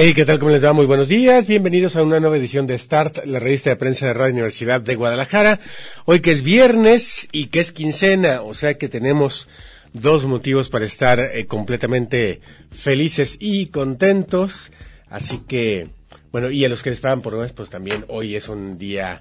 Hey, 0.00 0.14
¿qué 0.14 0.24
tal? 0.24 0.38
¿Cómo 0.38 0.52
les 0.52 0.64
va? 0.64 0.72
Muy 0.72 0.86
buenos 0.86 1.08
días. 1.08 1.48
Bienvenidos 1.48 1.96
a 1.96 2.04
una 2.04 2.20
nueva 2.20 2.36
edición 2.36 2.68
de 2.68 2.78
Start, 2.78 3.26
la 3.26 3.40
revista 3.40 3.70
de 3.70 3.74
prensa 3.74 4.06
de 4.06 4.12
Radio 4.12 4.34
Universidad 4.34 4.80
de 4.80 4.94
Guadalajara. 4.94 5.58
Hoy 6.04 6.20
que 6.20 6.30
es 6.30 6.44
viernes 6.44 7.28
y 7.32 7.46
que 7.46 7.58
es 7.58 7.72
quincena, 7.72 8.42
o 8.42 8.54
sea 8.54 8.78
que 8.78 8.88
tenemos 8.88 9.48
dos 9.92 10.24
motivos 10.24 10.68
para 10.68 10.84
estar 10.84 11.18
eh, 11.18 11.46
completamente 11.46 12.40
felices 12.70 13.38
y 13.40 13.66
contentos. 13.66 14.70
Así 15.10 15.40
que, 15.48 15.88
bueno, 16.30 16.48
y 16.48 16.64
a 16.64 16.68
los 16.68 16.84
que 16.84 16.90
les 16.90 17.00
pagan 17.00 17.20
por 17.20 17.36
mes, 17.36 17.50
pues 17.50 17.68
también 17.68 18.04
hoy 18.06 18.36
es 18.36 18.48
un 18.48 18.78
día 18.78 19.18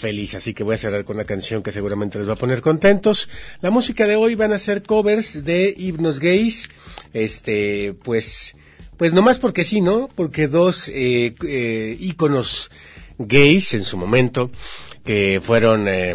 feliz. 0.00 0.34
Así 0.34 0.54
que 0.54 0.64
voy 0.64 0.76
a 0.76 0.78
cerrar 0.78 1.04
con 1.04 1.16
una 1.16 1.26
canción 1.26 1.62
que 1.62 1.72
seguramente 1.72 2.18
les 2.18 2.26
va 2.26 2.32
a 2.32 2.36
poner 2.36 2.62
contentos. 2.62 3.28
La 3.60 3.68
música 3.68 4.06
de 4.06 4.16
hoy 4.16 4.34
van 4.34 4.54
a 4.54 4.58
ser 4.58 4.82
covers 4.82 5.44
de 5.44 5.74
himnos 5.76 6.20
gays. 6.20 6.70
Este, 7.12 7.94
pues, 8.02 8.55
pues 8.96 9.12
nomás 9.12 9.38
porque 9.38 9.64
sí, 9.64 9.80
¿no? 9.80 10.08
Porque 10.14 10.48
dos 10.48 10.88
eh, 10.88 11.34
eh, 11.46 11.96
íconos 12.00 12.70
gays 13.18 13.74
en 13.74 13.84
su 13.84 13.96
momento, 13.96 14.50
que 15.04 15.40
fueron 15.42 15.88
eh, 15.88 16.14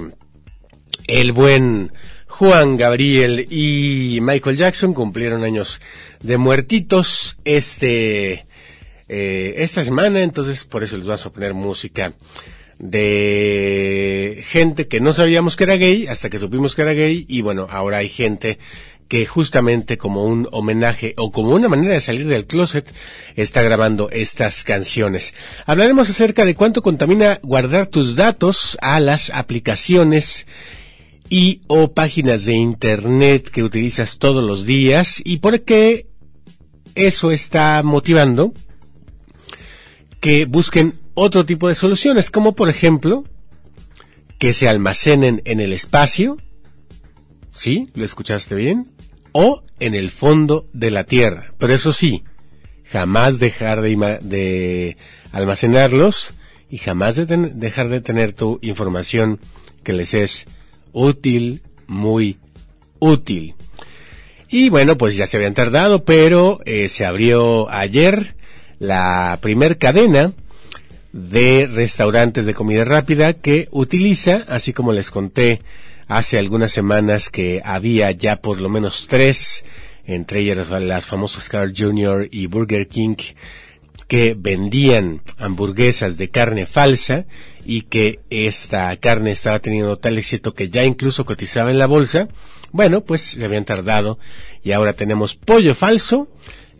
el 1.07 1.31
buen 1.31 1.91
Juan 2.27 2.77
Gabriel 2.77 3.47
y 3.49 4.19
Michael 4.21 4.57
Jackson, 4.57 4.93
cumplieron 4.93 5.43
años 5.43 5.81
de 6.21 6.37
muertitos 6.37 7.37
este 7.45 8.45
eh, 9.13 9.55
esta 9.57 9.83
semana, 9.83 10.23
entonces 10.23 10.63
por 10.63 10.83
eso 10.83 10.95
les 10.95 11.05
vamos 11.05 11.25
a 11.25 11.33
poner 11.33 11.53
música 11.53 12.13
de 12.79 14.41
gente 14.47 14.87
que 14.87 15.01
no 15.01 15.11
sabíamos 15.11 15.57
que 15.57 15.65
era 15.65 15.75
gay 15.75 16.07
hasta 16.07 16.29
que 16.29 16.39
supimos 16.39 16.75
que 16.75 16.81
era 16.83 16.93
gay 16.93 17.25
y 17.27 17.41
bueno, 17.41 17.67
ahora 17.69 17.97
hay 17.97 18.07
gente 18.07 18.57
que 19.11 19.25
justamente 19.25 19.97
como 19.97 20.23
un 20.23 20.47
homenaje 20.53 21.15
o 21.17 21.33
como 21.33 21.49
una 21.49 21.67
manera 21.67 21.95
de 21.95 21.99
salir 21.99 22.27
del 22.27 22.47
closet 22.47 22.89
está 23.35 23.61
grabando 23.61 24.09
estas 24.09 24.63
canciones. 24.63 25.33
Hablaremos 25.65 26.09
acerca 26.09 26.45
de 26.45 26.55
cuánto 26.55 26.81
contamina 26.81 27.37
guardar 27.43 27.87
tus 27.87 28.15
datos 28.15 28.77
a 28.81 29.01
las 29.01 29.29
aplicaciones 29.31 30.47
y 31.27 31.59
o 31.67 31.91
páginas 31.91 32.45
de 32.45 32.53
internet 32.53 33.49
que 33.49 33.63
utilizas 33.63 34.17
todos 34.17 34.45
los 34.45 34.65
días 34.65 35.21
y 35.25 35.39
por 35.39 35.59
qué 35.63 36.07
eso 36.95 37.31
está 37.31 37.83
motivando 37.83 38.53
que 40.21 40.45
busquen 40.45 40.93
otro 41.15 41.45
tipo 41.45 41.67
de 41.67 41.75
soluciones, 41.75 42.31
como 42.31 42.55
por 42.55 42.69
ejemplo 42.69 43.25
que 44.37 44.53
se 44.53 44.69
almacenen 44.69 45.41
en 45.43 45.59
el 45.59 45.73
espacio, 45.73 46.37
¿sí? 47.51 47.89
¿Lo 47.93 48.05
escuchaste 48.05 48.55
bien? 48.55 48.87
O 49.31 49.63
en 49.79 49.95
el 49.95 50.11
fondo 50.11 50.65
de 50.73 50.91
la 50.91 51.03
tierra. 51.03 51.53
Pero 51.57 51.73
eso 51.73 51.93
sí, 51.93 52.23
jamás 52.85 53.39
dejar 53.39 53.81
de, 53.81 54.97
almacenarlos 55.31 56.33
y 56.69 56.77
jamás 56.77 57.15
de 57.15 57.25
dejar 57.25 57.89
de 57.89 58.01
tener 58.01 58.33
tu 58.33 58.59
información 58.61 59.39
que 59.83 59.93
les 59.93 60.13
es 60.13 60.45
útil, 60.93 61.61
muy 61.87 62.37
útil. 62.99 63.55
Y 64.49 64.69
bueno, 64.69 64.97
pues 64.97 65.15
ya 65.15 65.27
se 65.27 65.37
habían 65.37 65.53
tardado, 65.53 66.03
pero 66.03 66.59
eh, 66.65 66.89
se 66.89 67.05
abrió 67.05 67.69
ayer 67.69 68.35
la 68.79 69.39
primer 69.41 69.77
cadena 69.77 70.33
de 71.13 71.67
restaurantes 71.67 72.45
de 72.45 72.53
comida 72.53 72.83
rápida 72.83 73.33
que 73.33 73.67
utiliza, 73.71 74.45
así 74.47 74.73
como 74.73 74.93
les 74.93 75.11
conté 75.11 75.61
hace 76.11 76.37
algunas 76.37 76.73
semanas 76.73 77.29
que 77.29 77.61
había 77.63 78.11
ya 78.11 78.41
por 78.41 78.59
lo 78.59 78.67
menos 78.67 79.07
tres, 79.07 79.63
entre 80.03 80.41
ellas 80.41 80.69
las 80.69 81.05
famosas 81.05 81.47
Carl 81.47 81.73
Jr. 81.75 82.27
y 82.29 82.47
Burger 82.47 82.89
King, 82.89 83.15
que 84.09 84.35
vendían 84.37 85.21
hamburguesas 85.37 86.17
de 86.17 86.27
carne 86.27 86.65
falsa 86.65 87.27
y 87.65 87.83
que 87.83 88.19
esta 88.29 88.93
carne 88.97 89.31
estaba 89.31 89.59
teniendo 89.59 89.95
tal 89.95 90.17
éxito 90.17 90.53
que 90.53 90.69
ya 90.69 90.83
incluso 90.83 91.23
cotizaba 91.23 91.71
en 91.71 91.79
la 91.79 91.87
bolsa, 91.87 92.27
bueno, 92.73 93.05
pues 93.05 93.21
se 93.21 93.45
habían 93.45 93.63
tardado 93.63 94.19
y 94.63 94.73
ahora 94.73 94.91
tenemos 94.91 95.35
pollo 95.35 95.75
falso 95.75 96.29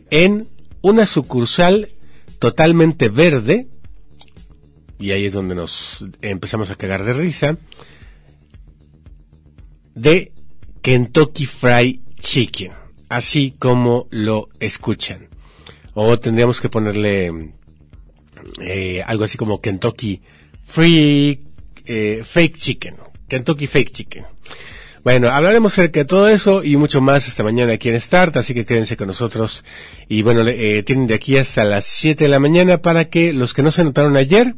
en 0.10 0.50
una 0.82 1.06
sucursal 1.06 1.94
totalmente 2.38 3.08
verde, 3.08 3.68
y 5.00 5.12
ahí 5.12 5.26
es 5.26 5.32
donde 5.32 5.56
nos 5.56 6.06
empezamos 6.22 6.70
a 6.70 6.76
cagar 6.76 7.06
de 7.06 7.14
risa, 7.14 7.58
de 10.02 10.32
Kentucky 10.82 11.46
Fried 11.46 12.00
Chicken, 12.20 12.72
así 13.08 13.54
como 13.60 14.08
lo 14.10 14.50
escuchan. 14.60 15.28
O 15.94 16.18
tendríamos 16.18 16.60
que 16.60 16.70
ponerle 16.70 17.52
eh, 18.60 19.04
algo 19.06 19.26
así 19.26 19.38
como 19.38 19.62
Kentucky 19.62 20.22
Free 20.66 21.42
eh, 21.86 22.24
Fake 22.28 22.58
Chicken, 22.58 22.96
Kentucky 23.28 23.68
Fake 23.68 23.92
Chicken. 23.92 24.26
Bueno, 25.04 25.30
hablaremos 25.30 25.74
acerca 25.74 26.00
de 26.00 26.06
todo 26.06 26.30
eso 26.30 26.64
y 26.64 26.78
mucho 26.78 27.02
más 27.02 27.28
esta 27.28 27.44
mañana 27.44 27.74
aquí 27.74 27.90
en 27.90 28.00
Start, 28.00 28.38
así 28.38 28.54
que 28.54 28.66
quédense 28.66 28.98
con 28.98 29.08
nosotros. 29.08 29.64
Y 30.08 30.24
bueno, 30.24 30.48
eh, 30.48 30.84
tienen 30.84 31.08
de 31.08 31.16
aquí 31.16 31.38
hasta 31.38 31.64
las 31.64 31.86
7 31.86 32.24
de 32.24 32.30
la 32.30 32.40
mañana 32.40 32.82
para 32.82 33.06
que 33.06 33.34
los 33.34 33.54
que 33.54 33.62
no 33.62 33.72
se 33.72 33.82
anotaron 33.82 34.16
ayer 34.16 34.56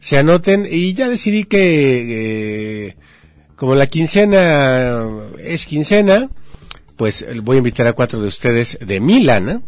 se 0.00 0.18
anoten 0.18 0.66
y 0.70 0.94
ya 0.94 1.08
decidí 1.08 1.44
que 1.44 2.88
eh, 2.88 2.96
como 3.56 3.74
la 3.74 3.86
quincena 3.86 5.06
es 5.38 5.66
quincena, 5.66 6.28
pues 6.96 7.26
voy 7.42 7.56
a 7.56 7.58
invitar 7.58 7.86
a 7.86 7.92
cuatro 7.92 8.20
de 8.20 8.28
ustedes 8.28 8.78
de 8.80 9.00
Milana 9.00 9.60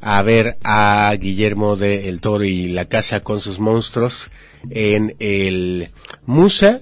a 0.00 0.20
ver 0.22 0.58
a 0.62 1.14
Guillermo 1.18 1.76
de 1.76 2.08
El 2.08 2.20
Toro 2.20 2.44
y 2.44 2.68
la 2.68 2.84
Casa 2.84 3.20
con 3.20 3.40
sus 3.40 3.58
monstruos 3.58 4.30
en 4.70 5.16
el 5.18 5.88
Musa. 6.26 6.80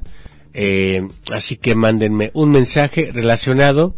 Eh, 0.55 1.09
así 1.31 1.57
que 1.57 1.75
mándenme 1.75 2.31
un 2.35 2.51
mensaje 2.51 3.11
relacionado 3.13 3.95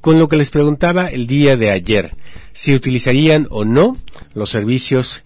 con 0.00 0.18
lo 0.18 0.28
que 0.28 0.36
les 0.36 0.50
preguntaba 0.50 1.08
el 1.08 1.26
día 1.26 1.56
de 1.56 1.70
ayer. 1.70 2.12
Si 2.52 2.74
utilizarían 2.74 3.48
o 3.50 3.64
no 3.64 3.96
los 4.34 4.50
servicios 4.50 5.22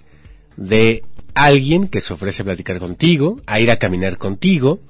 de 0.56 1.02
alguien 1.34 1.88
que 1.88 2.00
se 2.00 2.12
ofrece 2.14 2.42
a 2.42 2.44
platicar 2.47 2.78
contigo, 2.78 3.41
a 3.47 3.60
ir 3.60 3.70
a 3.70 3.78
caminar 3.78 4.16
contigo, 4.16 4.80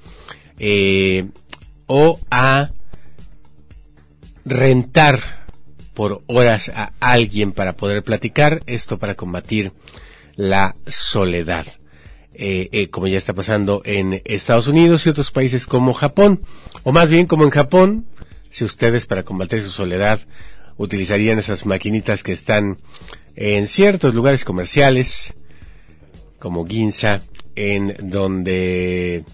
eh, 0.59 1.25
o 1.93 2.21
a 2.31 2.69
rentar 4.45 5.19
por 5.93 6.23
horas 6.27 6.71
a 6.73 6.93
alguien 7.01 7.51
para 7.51 7.75
poder 7.75 8.01
platicar, 8.01 8.63
esto 8.65 8.97
para 8.97 9.15
combatir 9.15 9.73
la 10.37 10.73
soledad. 10.87 11.67
Eh, 12.33 12.69
eh, 12.71 12.89
como 12.89 13.07
ya 13.07 13.17
está 13.17 13.33
pasando 13.33 13.81
en 13.83 14.21
Estados 14.23 14.67
Unidos 14.67 15.05
y 15.05 15.09
otros 15.09 15.31
países 15.31 15.67
como 15.67 15.93
Japón, 15.93 16.39
o 16.83 16.93
más 16.93 17.09
bien 17.09 17.25
como 17.25 17.43
en 17.43 17.49
Japón, 17.49 18.05
si 18.49 18.63
ustedes 18.63 19.05
para 19.05 19.23
combatir 19.23 19.61
su 19.61 19.69
soledad 19.69 20.21
utilizarían 20.77 21.39
esas 21.39 21.65
maquinitas 21.65 22.23
que 22.23 22.31
están 22.31 22.77
en 23.35 23.67
ciertos 23.67 24.15
lugares 24.15 24.45
comerciales, 24.45 25.33
como 26.39 26.65
Ginza, 26.65 27.21
en 27.57 27.97
donde 27.99 29.25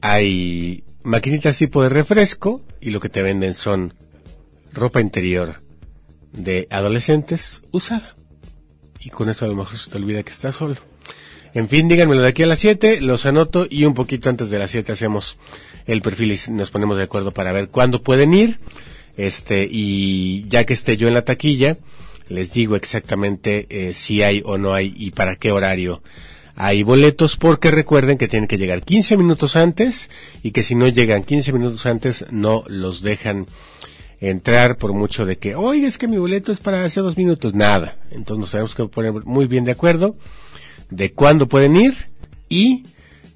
hay 0.00 0.82
maquinitas 1.02 1.58
tipo 1.58 1.82
de 1.82 1.88
refresco 1.88 2.64
y 2.80 2.90
lo 2.90 3.00
que 3.00 3.08
te 3.08 3.22
venden 3.22 3.54
son 3.54 3.94
ropa 4.72 5.00
interior 5.00 5.60
de 6.32 6.66
adolescentes 6.70 7.62
usada. 7.70 8.14
Y 9.00 9.10
con 9.10 9.28
eso 9.28 9.44
a 9.44 9.48
lo 9.48 9.54
mejor 9.54 9.78
se 9.78 9.90
te 9.90 9.96
olvida 9.96 10.22
que 10.22 10.32
estás 10.32 10.56
solo. 10.56 10.76
En 11.54 11.68
fin, 11.68 11.88
díganmelo 11.88 12.22
de 12.22 12.28
aquí 12.28 12.42
a 12.42 12.46
las 12.46 12.58
7, 12.58 13.00
los 13.00 13.26
anoto 13.26 13.66
y 13.68 13.84
un 13.84 13.94
poquito 13.94 14.28
antes 14.28 14.50
de 14.50 14.58
las 14.58 14.70
7 14.70 14.92
hacemos 14.92 15.38
el 15.86 16.02
perfil 16.02 16.32
y 16.32 16.50
nos 16.50 16.70
ponemos 16.70 16.96
de 16.98 17.04
acuerdo 17.04 17.32
para 17.32 17.52
ver 17.52 17.68
cuándo 17.68 18.02
pueden 18.02 18.34
ir. 18.34 18.58
Este, 19.16 19.66
y 19.68 20.46
ya 20.48 20.64
que 20.64 20.74
esté 20.74 20.96
yo 20.96 21.08
en 21.08 21.14
la 21.14 21.22
taquilla, 21.22 21.76
les 22.28 22.52
digo 22.52 22.76
exactamente 22.76 23.66
eh, 23.70 23.94
si 23.94 24.22
hay 24.22 24.42
o 24.44 24.58
no 24.58 24.74
hay 24.74 24.94
y 24.96 25.10
para 25.10 25.36
qué 25.36 25.50
horario 25.50 26.02
hay 26.60 26.82
boletos 26.82 27.36
porque 27.36 27.70
recuerden 27.70 28.18
que 28.18 28.26
tienen 28.26 28.48
que 28.48 28.58
llegar 28.58 28.82
15 28.82 29.16
minutos 29.16 29.54
antes 29.54 30.10
y 30.42 30.50
que 30.50 30.64
si 30.64 30.74
no 30.74 30.88
llegan 30.88 31.22
15 31.22 31.52
minutos 31.52 31.86
antes 31.86 32.26
no 32.32 32.64
los 32.66 33.00
dejan 33.00 33.46
entrar 34.20 34.76
por 34.76 34.92
mucho 34.92 35.24
de 35.24 35.38
que, 35.38 35.54
oye, 35.54 35.86
es 35.86 35.98
que 35.98 36.08
mi 36.08 36.18
boleto 36.18 36.50
es 36.50 36.58
para 36.58 36.84
hace 36.84 36.98
dos 36.98 37.16
minutos. 37.16 37.54
Nada. 37.54 37.96
Entonces 38.10 38.40
nos 38.40 38.50
tenemos 38.50 38.74
que 38.74 38.84
poner 38.86 39.12
muy 39.24 39.46
bien 39.46 39.64
de 39.64 39.70
acuerdo 39.70 40.16
de 40.90 41.12
cuándo 41.12 41.46
pueden 41.46 41.76
ir 41.76 41.94
y 42.48 42.82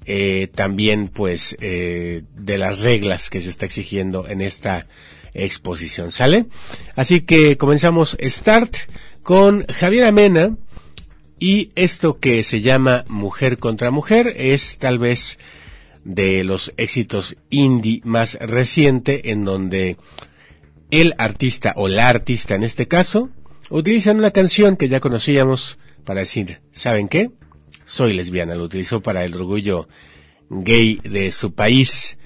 eh, 0.05 0.49
también 0.53 1.07
pues 1.07 1.55
eh, 1.61 2.23
de 2.35 2.57
las 2.57 2.81
reglas 2.81 3.29
que 3.29 3.39
se 3.39 3.51
está 3.51 3.65
exigiendo 3.65 4.27
en 4.27 4.41
esta 4.41 4.85
exposición. 5.33 6.11
¿Sale? 6.11 6.47
Así 6.97 7.21
que 7.21 7.55
comenzamos 7.55 8.17
Start 8.21 8.75
con 9.21 9.65
Javier 9.67 10.07
Amena 10.07 10.57
y 11.39 11.71
esto 11.75 12.19
que 12.19 12.43
se 12.43 12.61
llama 12.61 13.05
Mujer 13.07 13.57
contra 13.57 13.91
Mujer 13.91 14.33
es 14.37 14.77
tal 14.77 14.99
vez 14.99 15.39
de 16.03 16.43
los 16.43 16.73
éxitos 16.77 17.35
indie 17.49 18.01
más 18.03 18.35
reciente 18.35 19.31
en 19.31 19.45
donde 19.45 19.97
el 20.91 21.15
artista 21.17 21.73
o 21.75 21.87
la 21.87 22.09
artista 22.09 22.55
en 22.55 22.63
este 22.63 22.87
caso 22.87 23.29
utilizan 23.69 24.17
una 24.17 24.31
canción 24.31 24.77
que 24.77 24.89
ya 24.89 24.99
conocíamos 24.99 25.77
para 26.03 26.19
decir, 26.19 26.61
¿saben 26.71 27.07
qué? 27.07 27.31
Soy 27.85 28.13
lesbiana, 28.13 28.55
lo 28.55 28.63
utilizó 28.65 29.01
para 29.01 29.23
el 29.23 29.33
orgullo 29.33 29.87
gay 30.49 30.99
de 31.03 31.31
su 31.31 31.53
país 31.53 32.17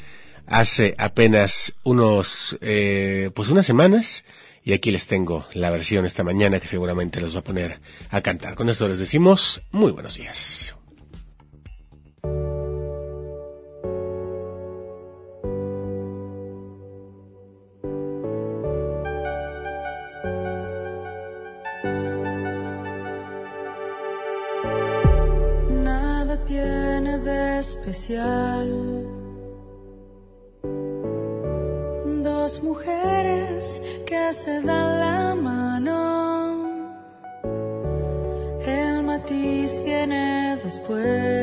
hace 0.48 0.95
apenas 0.98 1.75
unos, 1.83 2.57
eh, 2.62 3.30
pues 3.36 3.50
unas 3.50 3.65
semanas 3.65 4.24
y 4.68 4.74
aquí 4.74 4.92
les 4.92 5.08
tengo 5.08 5.46
la 5.54 5.69
versión 5.69 6.06
esta 6.06 6.25
mañana 6.25 6.60
que 6.60 6.68
seguramente 6.68 7.22
los 7.22 7.34
va 7.34 7.40
a 7.40 7.44
poner 7.44 7.80
a 8.10 8.19
cantar. 8.19 8.56
Con 8.56 8.68
esto 8.68 8.86
les 8.90 9.00
decimos 9.00 9.62
muy 9.72 9.94
buenos 9.94 10.16
días. 10.16 10.75
especial. 27.60 29.17
Se 34.33 34.62
dan 34.62 35.00
la 35.00 35.35
mano. 35.35 36.57
El 38.65 39.03
matiz 39.03 39.81
viene 39.85 40.57
después. 40.63 41.37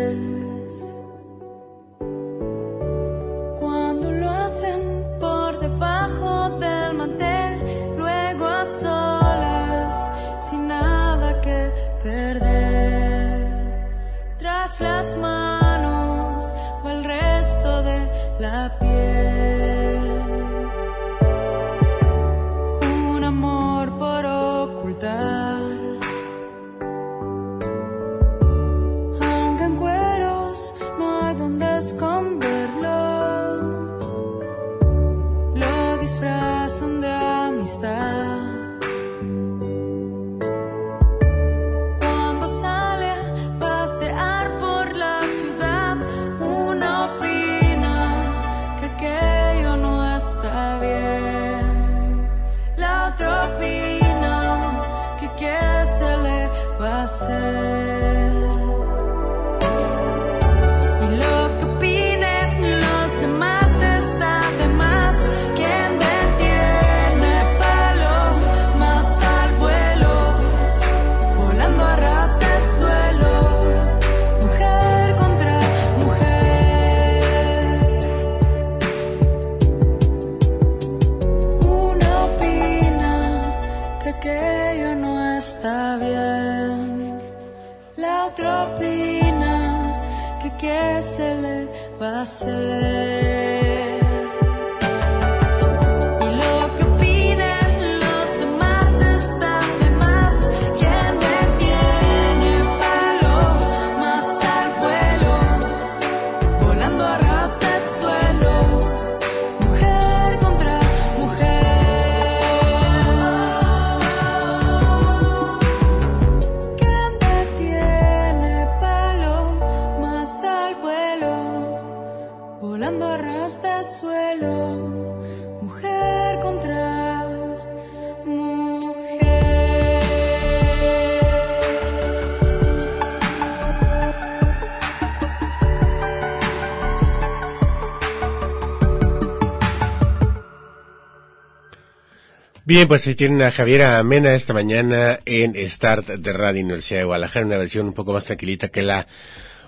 Bien, 142.75 142.89
pues 142.89 143.03
se 143.03 143.15
tienen 143.15 143.41
a 143.43 143.53
Javiera 143.53 144.01
Amena 144.01 144.35
esta 144.35 144.53
mañana 144.53 145.21
en 145.27 145.55
Start 145.71 146.09
de 146.09 146.33
Radio 146.33 146.65
Universidad 146.65 146.99
de 146.99 147.05
Guadalajara, 147.05 147.47
una 147.47 147.57
versión 147.57 147.87
un 147.87 147.93
poco 147.93 148.13
más 148.13 148.25
tranquilita 148.25 148.67
que 148.67 148.83
la 148.83 149.07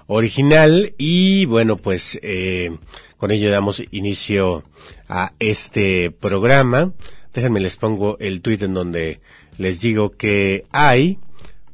original 0.08 0.92
y 0.98 1.44
bueno, 1.44 1.76
pues 1.76 2.18
eh, 2.25 2.76
con 3.16 3.30
ello 3.30 3.48
damos 3.52 3.80
inicio 3.92 4.64
a 5.08 5.34
este 5.38 6.10
programa. 6.10 6.94
Déjenme 7.32 7.60
les 7.60 7.76
pongo 7.76 8.18
el 8.18 8.42
tweet 8.42 8.58
en 8.62 8.75
donde 8.75 9.20
les 9.56 9.80
digo 9.80 10.16
que 10.16 10.66
hay, 10.72 11.20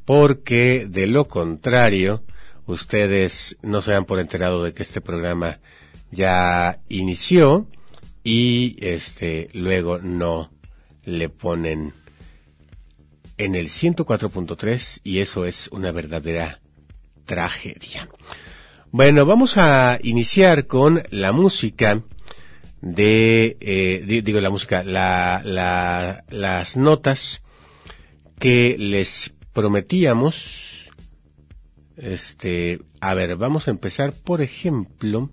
porque 0.05 0.85
de 0.87 1.07
lo 1.07 1.27
contrario, 1.27 2.21
ustedes 2.67 3.57
no 3.63 3.81
se 3.81 3.89
dan 3.89 4.05
por 4.05 4.19
enterado 4.19 4.63
de 4.63 4.75
que 4.75 4.83
este 4.83 5.01
programa 5.01 5.57
ya 6.11 6.79
inició 6.89 7.65
y 8.23 8.75
este 8.81 9.49
luego 9.53 9.97
no 9.97 10.52
le 11.05 11.29
ponen 11.29 11.93
en 13.37 13.55
el 13.55 13.67
104.3 13.67 15.01
y 15.03 15.19
eso 15.19 15.45
es 15.45 15.67
una 15.69 15.91
verdadera 15.91 16.61
tragedia. 17.25 18.09
Bueno, 18.91 19.25
vamos 19.25 19.57
a 19.57 19.99
iniciar 20.03 20.67
con 20.67 21.03
la 21.09 21.31
música 21.31 22.01
de, 22.81 23.57
eh, 23.59 24.21
digo 24.23 24.39
la 24.41 24.49
música, 24.49 24.83
la, 24.83 25.41
la, 25.43 26.25
las 26.29 26.77
notas 26.77 27.41
que 28.39 28.75
les 28.77 29.33
prometíamos. 29.53 30.91
Este, 31.95 32.81
a 32.99 33.13
ver, 33.13 33.35
vamos 33.35 33.67
a 33.67 33.71
empezar, 33.71 34.13
por 34.13 34.41
ejemplo, 34.41 35.31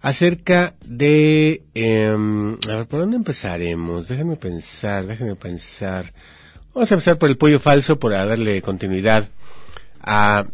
acerca 0.00 0.74
de... 0.84 1.62
Em, 1.74 2.54
a 2.68 2.76
ver, 2.76 2.86
¿por 2.86 3.00
dónde 3.00 3.16
empezaremos? 3.16 4.08
Déjenme 4.08 4.36
pensar, 4.36 5.06
déjenme 5.06 5.36
pensar. 5.36 6.12
Vamos 6.74 6.90
a 6.90 6.94
empezar 6.94 7.18
por 7.18 7.28
el 7.28 7.36
pollo 7.36 7.60
falso, 7.60 7.98
por 7.98 8.12
darle 8.12 8.62
continuidad 8.62 9.28
a 10.00 10.46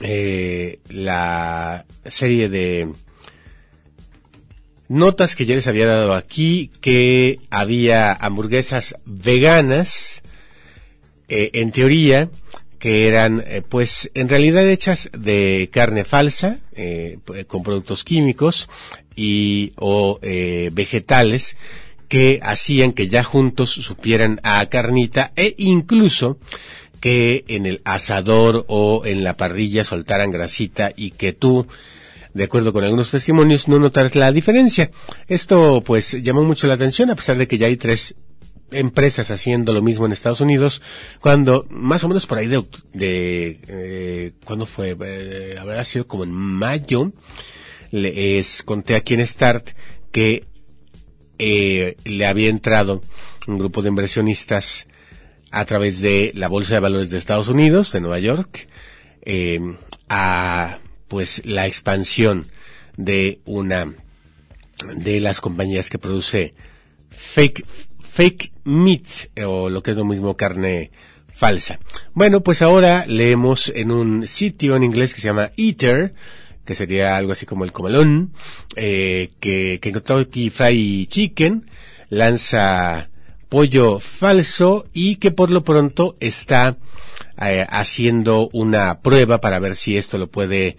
eh, 0.00 0.80
la 0.88 1.84
serie 2.06 2.48
de 2.48 2.88
notas 4.88 5.36
que 5.36 5.46
ya 5.46 5.54
les 5.54 5.66
había 5.66 5.86
dado 5.86 6.14
aquí, 6.14 6.70
que 6.80 7.40
había 7.50 8.12
hamburguesas 8.12 8.94
veganas, 9.04 10.22
eh, 11.28 11.50
en 11.54 11.72
teoría, 11.72 12.30
que 12.86 13.08
eran 13.08 13.42
eh, 13.44 13.62
pues 13.68 14.12
en 14.14 14.28
realidad 14.28 14.64
hechas 14.68 15.10
de 15.12 15.70
carne 15.72 16.04
falsa 16.04 16.60
eh, 16.76 17.18
con 17.48 17.64
productos 17.64 18.04
químicos 18.04 18.68
y 19.16 19.72
o 19.74 20.20
eh, 20.22 20.70
vegetales 20.72 21.56
que 22.06 22.38
hacían 22.44 22.92
que 22.92 23.08
ya 23.08 23.24
juntos 23.24 23.70
supieran 23.72 24.38
a 24.44 24.64
carnita 24.66 25.32
e 25.34 25.56
incluso 25.58 26.38
que 27.00 27.44
en 27.48 27.66
el 27.66 27.80
asador 27.82 28.64
o 28.68 29.02
en 29.04 29.24
la 29.24 29.36
parrilla 29.36 29.82
soltaran 29.82 30.30
grasita 30.30 30.92
y 30.94 31.10
que 31.10 31.32
tú 31.32 31.66
de 32.34 32.44
acuerdo 32.44 32.72
con 32.72 32.84
algunos 32.84 33.10
testimonios, 33.10 33.66
no 33.66 33.78
notaras 33.78 34.14
la 34.14 34.30
diferencia. 34.30 34.90
Esto, 35.26 35.82
pues, 35.82 36.22
llamó 36.22 36.42
mucho 36.42 36.66
la 36.66 36.74
atención, 36.74 37.08
a 37.08 37.16
pesar 37.16 37.38
de 37.38 37.48
que 37.48 37.56
ya 37.56 37.66
hay 37.66 37.78
tres 37.78 38.14
empresas 38.70 39.30
haciendo 39.30 39.72
lo 39.72 39.82
mismo 39.82 40.06
en 40.06 40.12
Estados 40.12 40.40
Unidos, 40.40 40.82
cuando 41.20 41.66
más 41.70 42.04
o 42.04 42.08
menos 42.08 42.26
por 42.26 42.38
ahí 42.38 42.48
de, 42.48 42.64
eh, 43.68 44.32
¿cuándo 44.44 44.66
fue? 44.66 44.96
Eh, 45.00 45.56
habrá 45.58 45.84
sido 45.84 46.06
como 46.06 46.24
en 46.24 46.32
mayo, 46.32 47.12
les 47.90 48.62
conté 48.62 48.96
aquí 48.96 49.14
en 49.14 49.26
Start 49.26 49.68
que 50.10 50.44
eh, 51.38 51.96
le 52.04 52.26
había 52.26 52.48
entrado 52.48 53.02
un 53.46 53.58
grupo 53.58 53.82
de 53.82 53.90
inversionistas 53.90 54.86
a 55.50 55.64
través 55.64 56.00
de 56.00 56.32
la 56.34 56.48
Bolsa 56.48 56.74
de 56.74 56.80
Valores 56.80 57.10
de 57.10 57.18
Estados 57.18 57.48
Unidos, 57.48 57.92
de 57.92 58.00
Nueva 58.00 58.18
York, 58.18 58.68
eh, 59.22 59.60
a 60.08 60.78
pues 61.08 61.42
la 61.44 61.66
expansión 61.66 62.46
de 62.96 63.40
una 63.44 63.94
de 64.96 65.20
las 65.20 65.40
compañías 65.40 65.88
que 65.88 65.98
produce 65.98 66.54
fake 67.10 67.64
fake 68.16 68.50
meat 68.64 69.28
o 69.44 69.68
lo 69.68 69.82
que 69.82 69.90
es 69.90 69.96
lo 69.96 70.06
mismo 70.06 70.38
carne 70.38 70.90
falsa. 71.34 71.78
Bueno, 72.14 72.40
pues 72.40 72.62
ahora 72.62 73.04
leemos 73.06 73.70
en 73.76 73.90
un 73.90 74.26
sitio 74.26 74.74
en 74.74 74.84
inglés 74.84 75.12
que 75.12 75.20
se 75.20 75.28
llama 75.28 75.52
Eater, 75.58 76.14
que 76.64 76.74
sería 76.74 77.18
algo 77.18 77.32
así 77.32 77.44
como 77.44 77.64
el 77.64 77.72
comelón, 77.72 78.32
eh, 78.74 79.32
que, 79.38 79.80
que 79.82 79.92
Kentucky 79.92 81.06
Chicken 81.06 81.68
lanza 82.08 83.10
pollo 83.50 84.00
falso 84.00 84.86
y 84.94 85.16
que 85.16 85.30
por 85.30 85.50
lo 85.50 85.62
pronto 85.62 86.16
está 86.18 86.78
eh, 87.42 87.66
haciendo 87.68 88.48
una 88.54 89.00
prueba 89.00 89.42
para 89.42 89.58
ver 89.58 89.76
si 89.76 89.98
esto 89.98 90.16
lo 90.16 90.28
puede 90.28 90.78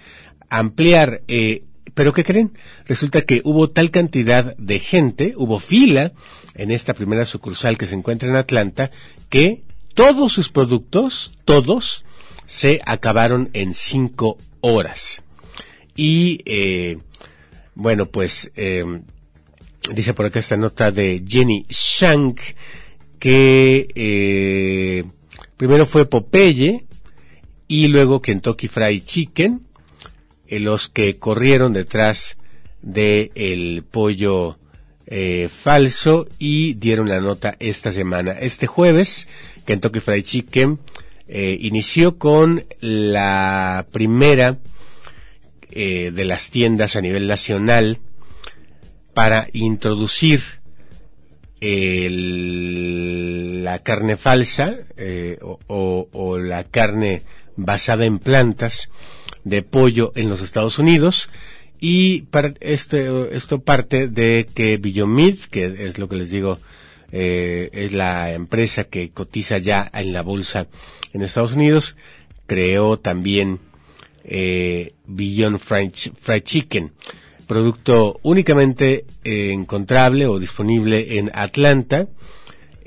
ampliar. 0.50 1.22
Eh, 1.28 1.66
pero 1.94 2.14
¿qué 2.14 2.24
creen? 2.24 2.58
Resulta 2.86 3.22
que 3.22 3.42
hubo 3.44 3.70
tal 3.70 3.92
cantidad 3.92 4.56
de 4.58 4.80
gente, 4.80 5.36
hubo 5.38 5.60
fila 5.60 6.14
en 6.58 6.72
esta 6.72 6.94
primera 6.94 7.26
sucursal 7.26 7.78
que 7.78 7.88
se 7.88 7.96
encuentra 7.96 8.30
en 8.30 8.36
Atlanta, 8.36 8.92
que 9.30 9.64
todos 9.94 10.34
sus 10.34 10.50
productos, 10.50 11.38
todos, 11.46 12.04
se 12.46 12.82
acabaron 12.86 13.50
en 13.54 13.74
cinco 13.74 14.38
horas. 14.62 15.24
Y, 15.96 16.42
eh, 16.46 17.00
bueno, 17.76 18.06
pues, 18.08 18.52
eh, 18.56 18.86
dice 19.94 20.14
por 20.14 20.26
acá 20.26 20.40
esta 20.40 20.58
nota 20.58 20.92
de 20.92 21.24
Jenny 21.28 21.66
Shank, 21.70 22.40
que 23.20 23.88
eh, 23.96 25.04
primero 25.58 25.86
fue 25.86 26.06
Popeye 26.06 26.86
y 27.68 27.88
luego 27.88 28.22
Kentucky 28.22 28.68
Fried 28.68 29.04
Chicken, 29.06 29.62
eh, 30.48 30.60
los 30.60 30.88
que 30.88 31.18
corrieron 31.18 31.74
detrás 31.74 32.38
de 32.82 33.32
el 33.36 33.84
pollo 33.84 34.58
eh, 35.08 35.50
falso 35.50 36.28
y 36.38 36.74
dieron 36.76 37.10
la 37.10 37.22
nota 37.22 37.56
esta 37.60 37.92
semana. 37.92 38.34
Este 38.34 38.68
jueves, 38.68 39.28
Kentucky 39.66 40.00
Fried 40.00 40.24
Chicken 40.24 40.80
eh, 41.28 41.58
inició 41.60 42.18
con 42.18 42.66
la 42.80 43.86
primera 43.92 44.60
eh, 45.72 46.12
de 46.14 46.26
las 46.26 46.50
tiendas 46.50 46.96
a 46.96 47.02
nivel 47.02 47.28
nacional 47.28 48.00
para 49.14 49.48
introducir 49.52 50.42
la 51.60 51.70
carne 53.80 54.16
falsa 54.16 54.76
eh, 54.96 55.40
o 55.42 56.38
la 56.38 56.64
carne 56.66 57.24
basada 57.56 58.06
en 58.06 58.20
plantas 58.20 58.90
de 59.44 59.64
pollo 59.64 60.14
en 60.16 60.30
los 60.30 60.42
Estados 60.42 60.78
Unidos 60.78 61.30
y 61.80 62.26
este, 62.60 63.36
esto 63.36 63.60
parte 63.60 64.08
de 64.08 64.48
que 64.54 64.80
Meat, 65.08 65.38
que 65.50 65.88
es 65.88 65.98
lo 65.98 66.10
que 66.10 66.16
les 66.16 66.30
digo, 66.30 66.60
eh, 67.12 67.70
es 67.72 67.94
la 67.94 68.34
empresa 68.34 68.86
que 68.86 69.10
cotiza 69.10 69.58
ya 69.60 69.90
en 69.94 70.14
la 70.14 70.22
bolsa 70.22 70.68
en 71.14 71.22
Estados 71.22 71.54
Unidos, 71.54 71.96
creó 72.48 72.98
también 72.98 73.60
eh, 74.24 74.94
Beyond 75.06 75.60
Fried, 75.60 75.92
Fried 76.20 76.44
Chicken, 76.44 76.92
producto 77.48 78.20
únicamente 78.24 79.06
eh, 79.24 79.52
encontrable 79.54 80.28
o 80.28 80.40
disponible 80.40 81.18
en 81.18 81.32
Atlanta, 81.34 82.08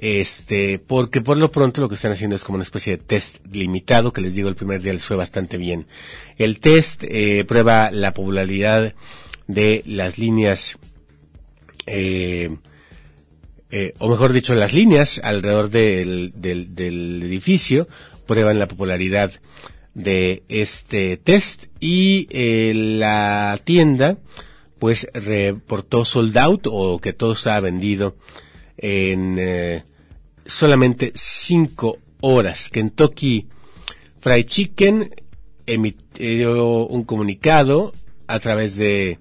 este, 0.02 0.78
porque 0.78 1.20
por 1.20 1.36
lo 1.36 1.50
pronto 1.50 1.82
lo 1.82 1.90
que 1.90 1.94
están 1.94 2.12
haciendo 2.12 2.34
es 2.34 2.42
como 2.42 2.56
una 2.56 2.64
especie 2.64 2.96
de 2.96 3.02
test 3.02 3.36
limitado, 3.52 4.14
que 4.14 4.22
les 4.22 4.34
digo 4.34 4.48
el 4.48 4.54
primer 4.54 4.80
día 4.80 4.94
les 4.94 5.04
fue 5.04 5.14
bastante 5.14 5.58
bien. 5.58 5.86
El 6.38 6.58
test 6.58 7.04
eh, 7.04 7.44
prueba 7.46 7.90
la 7.90 8.14
popularidad 8.14 8.94
de 9.46 9.82
las 9.84 10.16
líneas, 10.16 10.78
eh, 11.86 12.56
eh, 13.70 13.92
o 13.98 14.08
mejor 14.08 14.32
dicho, 14.32 14.54
las 14.54 14.72
líneas 14.72 15.20
alrededor 15.22 15.68
del, 15.68 16.32
del, 16.34 17.22
edificio 17.22 17.86
prueban 18.26 18.58
la 18.58 18.68
popularidad 18.68 19.32
de 19.92 20.44
este 20.48 21.18
test 21.18 21.66
y 21.78 22.26
la 22.72 23.60
tienda 23.64 24.16
pues 24.78 25.08
reportó 25.12 26.06
sold 26.06 26.38
out 26.38 26.66
o 26.70 27.00
que 27.00 27.12
todo 27.12 27.32
estaba 27.32 27.60
vendido 27.60 28.16
en 28.78 29.36
eh, 29.38 29.84
solamente 30.50 31.12
cinco 31.14 31.98
horas. 32.20 32.68
Kentucky 32.68 33.46
Fried 34.20 34.46
Chicken 34.46 35.14
emitió 35.66 36.86
un 36.86 37.04
comunicado 37.04 37.92
a 38.26 38.38
través 38.40 38.76
de 38.76 39.18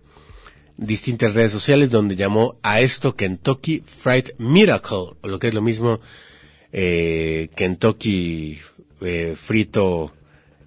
distintas 0.77 1.33
redes 1.33 1.51
sociales 1.51 1.89
donde 1.89 2.15
llamó 2.15 2.57
a 2.63 2.81
esto 2.81 3.15
Kentucky 3.15 3.83
Fried 3.85 4.31
Miracle, 4.37 5.13
o 5.21 5.27
lo 5.27 5.39
que 5.39 5.49
es 5.49 5.53
lo 5.53 5.61
mismo 5.61 5.99
eh, 6.71 7.49
Kentucky 7.55 8.59
eh, 9.01 9.35
frito, 9.41 10.13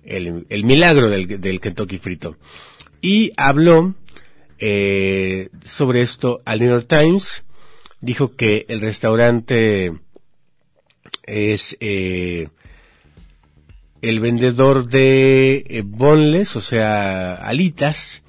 el, 0.05 0.65
milagro 0.65 1.09
del, 1.09 1.41
del, 1.41 1.61
Kentucky 1.61 1.99
frito. 1.99 2.37
Y 3.01 3.33
habló 3.37 3.95
eh, 4.59 5.49
sobre 5.65 6.03
esto 6.03 6.43
al 6.45 6.61
New 6.61 6.71
York 6.71 6.87
Times, 6.89 7.45
dijo 8.01 8.37
que 8.37 8.67
el 8.69 8.81
restaurante 8.81 9.93
es 11.25 11.77
eh, 11.81 12.49
el 14.01 14.21
vendedor 14.21 14.89
de 14.89 15.65
eh, 15.69 15.83
bonles, 15.85 16.57
o 16.57 16.61
sea, 16.61 17.35
alitas, 17.35 18.23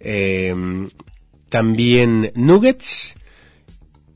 eh, 0.00 0.54
también 1.48 2.32
nuggets 2.34 3.14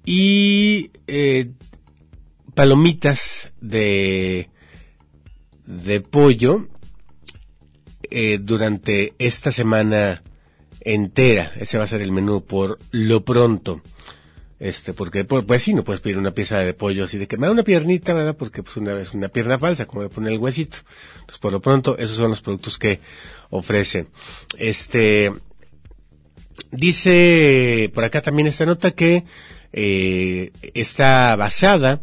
y 0.04 0.90
eh, 1.06 1.50
palomitas 2.54 3.50
de 3.60 4.48
de 5.66 6.00
pollo 6.00 6.66
eh, 8.10 8.38
durante 8.40 9.12
esta 9.18 9.52
semana 9.52 10.22
entera. 10.80 11.52
Ese 11.56 11.78
va 11.78 11.84
a 11.84 11.88
ser 11.88 12.00
el 12.00 12.10
menú 12.10 12.44
por 12.44 12.78
lo 12.90 13.24
pronto. 13.24 13.82
Este, 14.60 14.92
porque 14.92 15.24
pues, 15.24 15.44
pues, 15.44 15.62
sí, 15.62 15.72
no 15.72 15.84
puedes 15.84 16.00
pedir 16.00 16.18
una 16.18 16.32
pieza 16.32 16.58
de 16.58 16.74
pollo 16.74 17.04
así 17.04 17.16
de 17.16 17.28
que 17.28 17.36
me 17.36 17.46
da 17.46 17.52
una 17.52 17.62
piernita, 17.62 18.12
¿verdad? 18.12 18.36
Porque 18.36 18.62
pues 18.62 18.76
una 18.76 18.92
vez 18.92 19.14
una 19.14 19.28
pierna 19.28 19.58
falsa, 19.58 19.86
como 19.86 20.02
de 20.02 20.08
poner 20.08 20.32
el 20.32 20.38
huesito. 20.38 20.78
Entonces, 21.14 21.38
por 21.38 21.52
lo 21.52 21.60
pronto, 21.60 21.96
esos 21.98 22.16
son 22.16 22.30
los 22.30 22.40
productos 22.40 22.76
que 22.78 23.00
ofrece. 23.50 24.06
Este, 24.56 25.32
dice 26.72 27.90
por 27.94 28.04
acá 28.04 28.20
también 28.20 28.48
esta 28.48 28.66
nota 28.66 28.90
que 28.90 29.24
eh, 29.72 30.50
está 30.74 31.36
basada 31.36 32.00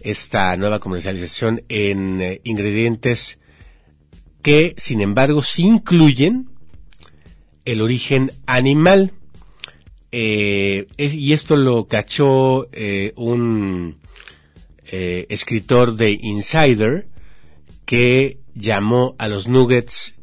esta 0.00 0.56
nueva 0.56 0.78
comercialización 0.78 1.62
en 1.68 2.20
eh, 2.20 2.40
ingredientes 2.44 3.38
que, 4.42 4.74
sin 4.78 5.00
embargo, 5.00 5.42
sí 5.42 5.64
incluyen 5.64 6.50
el 7.64 7.82
origen 7.82 8.32
animal. 8.46 9.12
Eh, 10.12 10.86
y 10.98 11.32
esto 11.32 11.56
lo 11.56 11.86
cachó 11.86 12.68
eh, 12.72 13.12
un 13.16 14.00
eh, 14.86 15.26
escritor 15.28 15.94
de 15.94 16.18
Insider 16.20 17.08
que 17.84 18.40
llamó 18.54 19.14
a 19.18 19.28
los 19.28 19.46
nuggets 19.46 20.14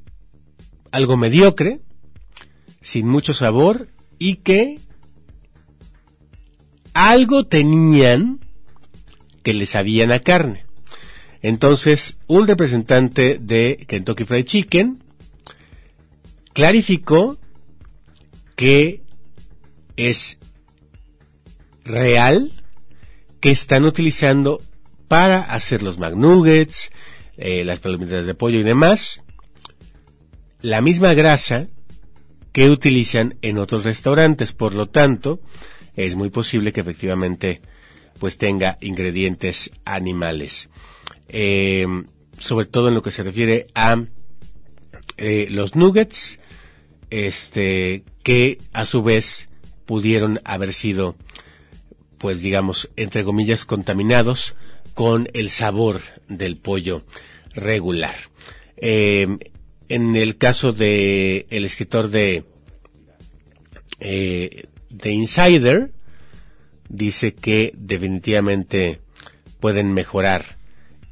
algo 0.92 1.16
mediocre, 1.16 1.80
sin 2.82 3.08
mucho 3.08 3.34
sabor 3.34 3.88
y 4.20 4.36
que 4.36 4.80
algo 6.94 7.46
tenían 7.46 8.40
que 9.44 9.54
le 9.54 9.66
sabían 9.66 10.12
a 10.12 10.20
carne. 10.20 10.64
Entonces, 11.42 12.18
un 12.28 12.48
representante 12.48 13.38
de 13.40 13.86
Kentucky 13.88 14.26
Fried 14.26 14.46
Chicken 14.46 15.02
clarificó 16.54 17.38
que 18.56 19.02
es 19.98 20.38
real 21.84 22.52
que 23.40 23.52
están 23.52 23.86
utilizando 23.86 24.62
para 25.08 25.42
hacer 25.42 25.84
los 25.84 25.98
McNuggets, 25.98 26.92
eh, 27.38 27.64
las 27.64 27.80
palomitas 27.80 28.26
de 28.26 28.34
pollo 28.34 28.60
y 28.60 28.64
demás, 28.64 29.24
la 30.62 30.82
misma 30.82 31.14
grasa 31.14 31.68
que 32.52 32.70
utilizan 32.70 33.38
en 33.42 33.58
otros 33.58 33.84
restaurantes. 33.84 34.52
Por 34.54 34.74
lo 34.74 34.88
tanto, 34.88 35.40
es 35.96 36.16
muy 36.16 36.30
posible 36.30 36.74
que 36.74 36.82
efectivamente 36.82 37.62
pues 38.20 38.38
tenga 38.38 38.78
ingredientes 38.82 39.72
animales. 39.86 40.70
Eh, 41.30 41.86
sobre 42.40 42.66
todo 42.66 42.88
en 42.88 42.96
lo 42.96 43.02
que 43.02 43.12
se 43.12 43.24
refiere 43.24 43.68
a 43.76 44.04
eh, 45.18 45.48
los 45.50 45.76
nuggets, 45.76 46.40
este, 47.10 48.04
que 48.24 48.60
a 48.74 48.86
su 48.86 49.04
vez 49.04 49.47
pudieron 49.88 50.40
haber 50.44 50.74
sido, 50.74 51.16
pues 52.20 52.42
digamos, 52.42 52.92
entre 52.96 53.24
comillas, 53.24 53.66
contaminados 53.66 54.56
con 54.94 55.30
el 55.34 55.50
sabor 55.50 56.02
del 56.28 56.58
pollo 56.58 57.04
regular. 57.56 58.14
Eh, 58.76 59.28
en 59.90 60.16
el 60.16 60.38
caso 60.38 60.74
de 60.74 61.48
el 61.50 61.66
escritor 61.66 62.10
de 62.10 62.44
eh, 64.00 64.66
de 64.90 65.12
Insider 65.12 65.92
dice 66.90 67.34
que 67.34 67.74
definitivamente 67.76 69.00
pueden 69.60 69.94
mejorar 69.94 70.58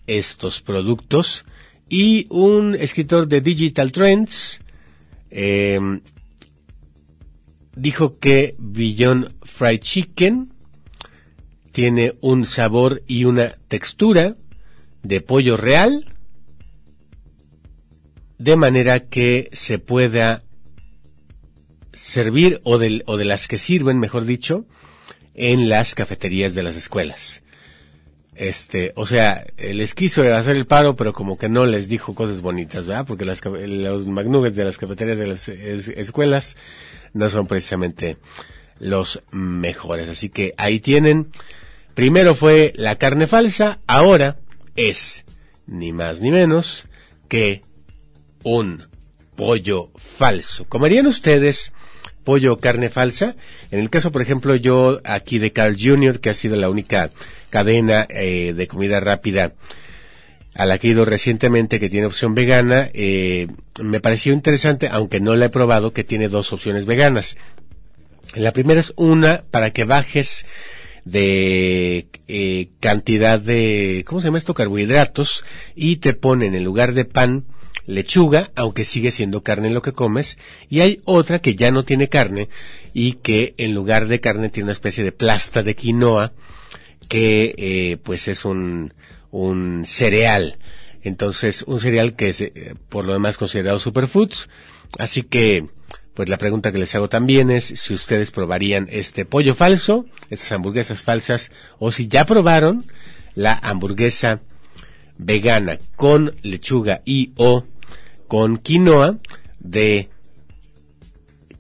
estos 0.08 0.62
productos 0.62 1.46
y 1.90 2.28
un 2.30 2.76
escritor 2.76 3.28
de 3.28 3.42
Digital 3.42 3.92
Trends 3.92 4.60
eh, 5.32 5.80
dijo 7.76 8.20
que 8.20 8.56
Beyond 8.58 9.34
Fried 9.44 9.80
Chicken 9.80 10.54
tiene 11.72 12.14
un 12.22 12.46
sabor 12.46 13.04
y 13.08 13.26
una 13.26 13.58
textura 13.68 14.36
de 15.04 15.22
pollo 15.22 15.58
real 15.58 16.06
de 18.38 18.56
manera 18.56 19.02
que 19.02 19.50
se 19.54 19.80
pueda 19.80 20.44
servir 21.94 22.60
o 22.64 22.78
de, 22.78 23.04
o 23.06 23.18
de 23.18 23.26
las 23.26 23.48
que 23.48 23.58
sirven, 23.58 24.00
mejor 24.00 24.26
dicho, 24.26 24.66
en 25.34 25.70
las 25.70 25.96
cafeterías 25.96 26.56
de 26.56 26.64
las 26.64 26.76
escuelas. 26.76 27.44
Este, 28.36 28.92
o 28.96 29.06
sea, 29.06 29.46
les 29.58 29.96
quiso 29.96 30.22
hacer 30.22 30.58
el 30.58 30.66
paro, 30.66 30.98
pero 30.98 31.14
como 31.14 31.38
que 31.38 31.48
no 31.48 31.66
les 31.66 31.88
dijo 31.88 32.14
cosas 32.14 32.42
bonitas, 32.42 32.86
¿verdad? 32.86 33.06
Porque 33.08 33.24
las, 33.24 33.42
los 33.44 34.06
McNuggets 34.08 34.58
de 34.58 34.66
las 34.66 34.78
cafeterías 34.78 35.18
de 35.18 35.28
las 35.28 35.48
escuelas 35.48 36.58
no 37.16 37.30
son 37.30 37.48
precisamente 37.48 38.18
los 38.80 39.24
mejores. 39.32 40.10
Así 40.10 40.30
que 40.30 40.54
ahí 40.58 40.80
tienen. 40.80 41.32
Primero 41.96 42.36
fue 42.36 42.74
la 42.76 42.98
carne 42.98 43.26
falsa, 43.26 43.80
ahora 43.88 44.36
es 44.76 45.24
ni 45.66 45.94
más 45.94 46.20
ni 46.20 46.30
menos 46.30 46.86
que 47.30 47.62
un 48.44 48.88
pollo 49.36 49.92
falso. 49.96 50.66
¿Comerían 50.66 51.08
ustedes 51.08 51.72
pollo 52.26 52.54
o 52.54 52.58
carne 52.58 52.90
falsa? 52.90 53.36
En 53.72 53.80
el 53.80 53.90
caso, 53.90 54.12
por 54.12 54.22
ejemplo, 54.22 54.56
yo 54.56 55.00
aquí 55.06 55.40
de 55.40 55.54
Carl 55.54 55.78
Jr., 55.80 56.20
que 56.20 56.30
ha 56.30 56.34
sido 56.34 56.58
la 56.58 56.70
única 56.70 57.12
cadena 57.50 58.06
eh, 58.10 58.54
de 58.54 58.68
comida 58.68 59.00
rápida 59.00 59.54
a 60.56 60.66
la 60.66 60.78
que 60.78 60.88
he 60.88 60.92
ido 60.92 61.06
recientemente, 61.06 61.80
que 61.80 61.90
tiene 61.90 62.08
opción 62.08 62.34
vegana, 62.34 62.90
eh, 62.94 63.48
me 63.82 64.00
pareció 64.00 64.34
interesante, 64.34 64.88
aunque 64.90 65.20
no 65.20 65.36
la 65.36 65.46
he 65.46 65.50
probado, 65.50 65.92
que 65.92 66.06
tiene 66.06 66.30
dos 66.30 66.54
opciones 66.54 66.86
veganas. 66.86 67.36
La 68.34 68.54
primera 68.54 68.80
es 68.80 68.94
una 68.96 69.44
para 69.52 69.72
que 69.72 69.84
bajes 69.84 70.46
de 71.04 72.08
eh, 72.28 72.70
cantidad 72.80 73.40
de, 73.40 74.04
¿cómo 74.08 74.22
se 74.22 74.28
llama 74.28 74.38
esto? 74.38 74.54
Carbohidratos 74.54 75.44
y 75.76 75.98
te 75.98 76.14
ponen 76.14 76.56
en 76.56 76.64
lugar 76.64 76.94
de 76.94 77.06
pan 77.06 77.46
lechuga, 77.86 78.52
aunque 78.56 78.86
sigue 78.86 79.12
siendo 79.12 79.44
carne 79.44 79.70
lo 79.70 79.82
que 79.82 79.92
comes, 79.92 80.38
y 80.70 80.80
hay 80.80 81.02
otra 81.06 81.40
que 81.40 81.56
ya 81.56 81.70
no 81.70 81.84
tiene 81.84 82.08
carne 82.08 82.50
y 82.94 83.14
que 83.14 83.54
en 83.58 83.76
lugar 83.76 84.08
de 84.08 84.22
carne 84.22 84.50
tiene 84.50 84.66
una 84.66 84.72
especie 84.72 85.04
de 85.04 85.12
plasta 85.12 85.64
de 85.64 85.76
quinoa 85.76 86.34
que 87.08 87.54
eh, 87.58 87.98
pues 88.02 88.28
es 88.28 88.46
un, 88.46 88.92
un 89.36 89.86
cereal. 89.86 90.58
Entonces, 91.04 91.64
un 91.68 91.80
cereal 91.80 92.16
que 92.16 92.30
es 92.30 92.42
eh, 92.42 92.76
por 92.90 93.06
lo 93.06 93.14
demás 93.14 93.38
considerado 93.38 93.80
superfoods. 93.80 94.48
Así 94.98 95.24
que, 95.24 95.68
pues 96.14 96.30
la 96.30 96.38
pregunta 96.38 96.72
que 96.72 96.78
les 96.78 96.96
hago 96.96 97.10
también 97.10 97.52
es 97.52 97.66
si 97.66 97.94
ustedes 97.94 98.32
probarían 98.32 98.88
este 98.90 99.26
pollo 99.26 99.54
falso, 99.54 100.06
estas 100.30 100.54
hamburguesas 100.54 101.02
falsas, 101.02 101.52
o 101.80 101.92
si 101.92 102.08
ya 102.08 102.26
probaron 102.26 102.86
la 103.36 103.54
hamburguesa 103.62 104.42
vegana 105.18 105.80
con 105.98 106.34
lechuga 106.42 107.02
y 107.04 107.34
o 107.36 107.66
con 108.28 108.58
quinoa 108.58 109.18
de 109.60 110.10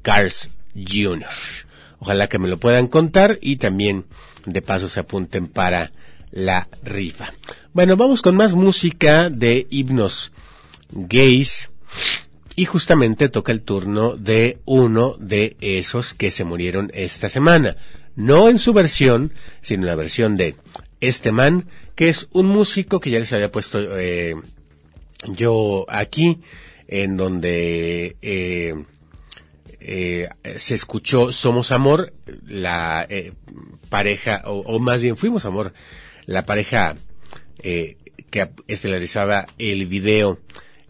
Cars 0.01 0.49
Jr. 0.73 1.27
Ojalá 1.99 2.27
que 2.27 2.39
me 2.39 2.47
lo 2.47 2.57
puedan 2.57 2.87
contar 2.87 3.37
y 3.41 3.57
también 3.57 4.05
de 4.45 4.61
paso 4.61 4.87
se 4.87 5.01
apunten 5.01 5.47
para 5.47 5.91
la 6.35 6.67
rifa. 6.83 7.33
Bueno, 7.73 7.95
vamos 7.97 8.21
con 8.21 8.35
más 8.35 8.53
música 8.53 9.31
de 9.31 9.65
himnos 9.71 10.31
gays. 10.91 11.69
Y 12.57 12.65
justamente 12.65 13.27
toca 13.27 13.51
el 13.51 13.63
turno 13.63 14.15
de 14.15 14.59
uno 14.63 15.17
de 15.19 15.57
esos 15.59 16.13
que 16.13 16.31
se 16.31 16.43
murieron 16.43 16.91
esta 16.93 17.27
semana. 17.27 17.75
No 18.15 18.47
en 18.47 18.59
su 18.59 18.71
versión, 18.71 19.33
sino 19.61 19.83
en 19.83 19.87
la 19.87 19.95
versión 19.95 20.37
de 20.37 20.55
este 21.01 21.31
man, 21.31 21.67
que 21.95 22.07
es 22.07 22.27
un 22.31 22.45
músico 22.45 22.99
que 22.99 23.09
ya 23.09 23.19
les 23.19 23.33
había 23.33 23.51
puesto 23.51 23.79
eh, 23.97 24.35
yo 25.27 25.85
aquí, 25.89 26.39
en 26.87 27.17
donde 27.17 28.15
eh, 28.21 28.75
eh, 29.79 30.29
se 30.57 30.75
escuchó 30.75 31.31
Somos 31.31 31.71
Amor, 31.71 32.13
la 32.47 33.05
eh, 33.09 33.33
pareja, 33.89 34.43
o, 34.45 34.59
o, 34.59 34.79
más 34.79 35.01
bien 35.01 35.17
fuimos 35.17 35.45
Amor, 35.45 35.73
la 36.25 36.45
pareja 36.45 36.95
eh, 37.59 37.97
que 38.29 38.49
estelarizaba 38.67 39.45
el 39.57 39.85
video 39.85 40.39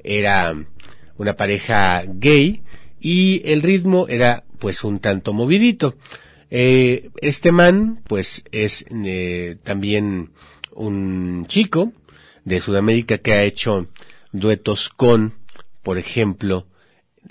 era 0.04 0.56
una 1.18 1.36
pareja 1.36 2.04
gay 2.08 2.64
y 3.00 3.42
el 3.46 3.62
ritmo 3.62 4.08
era 4.10 4.44
pues 4.60 4.84
un 4.84 5.00
tanto 5.00 5.34
movidito. 5.34 5.96
Eh, 6.50 7.10
este 7.22 7.52
man 7.52 8.02
pues 8.08 8.44
es 8.52 8.86
eh, 8.90 9.58
también 9.64 10.32
un 10.74 11.46
chico 11.48 11.94
de 12.44 12.62
Sudamérica 12.62 13.18
que 13.18 13.34
ha 13.34 13.44
hecho 13.44 13.88
duetos 14.32 14.90
con, 14.90 15.34
por 15.84 15.98
ejemplo, 15.98 16.68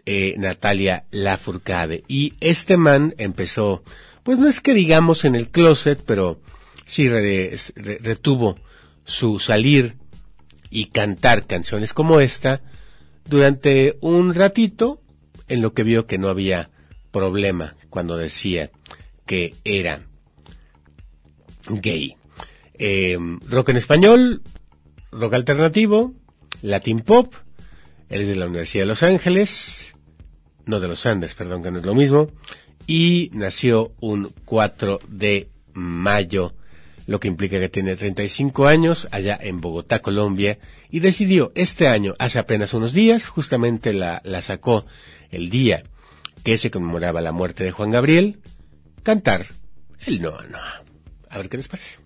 eh, 0.07 0.35
Natalia 0.37 1.05
Lafourcade. 1.11 2.05
Y 2.09 2.35
este 2.41 2.77
man 2.77 3.15
empezó, 3.19 3.83
pues 4.23 4.39
no 4.39 4.49
es 4.49 4.61
que 4.61 4.75
digamos 4.75 5.25
en 5.25 5.35
el 5.35 5.49
closet, 5.49 6.03
pero 6.05 6.41
sí 6.87 7.09
re, 7.09 7.57
re, 7.77 7.99
retuvo 8.01 8.59
su 9.05 9.39
salir 9.39 9.97
y 10.71 10.87
cantar 10.87 11.47
canciones 11.47 11.93
como 11.93 12.21
esta 12.21 12.63
durante 13.27 13.97
un 14.01 14.35
ratito 14.35 15.01
en 15.49 15.63
lo 15.63 15.73
que 15.73 15.83
vio 15.83 16.07
que 16.07 16.19
no 16.19 16.29
había 16.29 16.71
problema 17.11 17.77
cuando 17.91 18.17
decía 18.17 18.71
que 19.27 19.55
era 19.65 20.07
gay. 21.69 22.17
Eh, 22.75 23.17
rock 23.49 23.71
en 23.71 23.77
español, 23.77 24.43
rock 25.13 25.35
alternativo, 25.35 26.13
latin 26.63 27.01
pop, 27.01 27.35
él 28.09 28.23
es 28.23 28.29
de 28.29 28.37
la 28.37 28.47
Universidad 28.47 28.83
de 28.83 28.89
Los 28.89 29.03
Ángeles, 29.03 29.95
no 30.67 30.81
de 30.81 30.89
los 30.89 31.07
Andes, 31.07 31.35
perdón, 31.35 31.63
que 31.63 31.71
no 31.71 31.79
es 31.79 31.85
lo 31.85 31.95
mismo, 31.95 32.31
y 32.87 33.31
nació 33.33 33.93
un 34.01 34.33
4 34.45 35.01
de 35.09 35.49
mayo, 35.73 36.55
lo 37.07 37.21
que 37.21 37.29
implica 37.29 37.59
que 37.61 37.69
tiene 37.69 37.97
35 37.97 38.67
años 38.67 39.09
allá 39.11 39.39
en 39.41 39.61
Bogotá, 39.61 40.01
Colombia, 40.01 40.59
y 40.91 41.01
decidió 41.01 41.53
este 41.55 41.89
año, 41.89 42.15
hace 42.19 42.39
apenas 42.39 42.75
unos 42.75 42.93
días, 42.93 43.29
justamente 43.29 43.93
la, 43.93 44.21
la 44.25 44.43
sacó 44.43 44.87
el 45.31 45.51
día 45.51 45.85
que 46.43 46.59
se 46.59 46.71
conmemoraba 46.71 47.21
la 47.21 47.33
muerte 47.33 47.65
de 47.65 47.73
Juan 47.73 47.91
Gabriel, 47.91 48.39
cantar 49.03 49.47
el 50.07 50.21
Noa 50.23 50.47
Noa. 50.47 50.85
A 51.29 51.39
ver 51.39 51.49
qué 51.49 51.57
les 51.57 51.69
parece. 51.69 52.04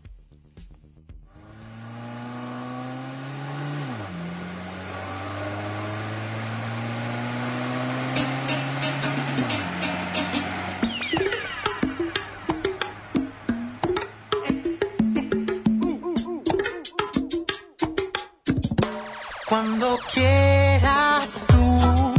lo 19.88 19.98
quieras 20.12 21.46
tú. 21.48 22.14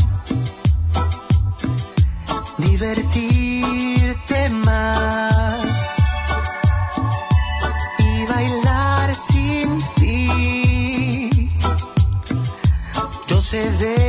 Divertirte 2.58 4.50
más 4.66 5.64
y 8.00 8.26
bailar 8.26 9.16
sin 9.16 9.82
fin. 9.98 11.52
Yo 13.28 13.42
sé 13.42 13.72
de 13.84 14.09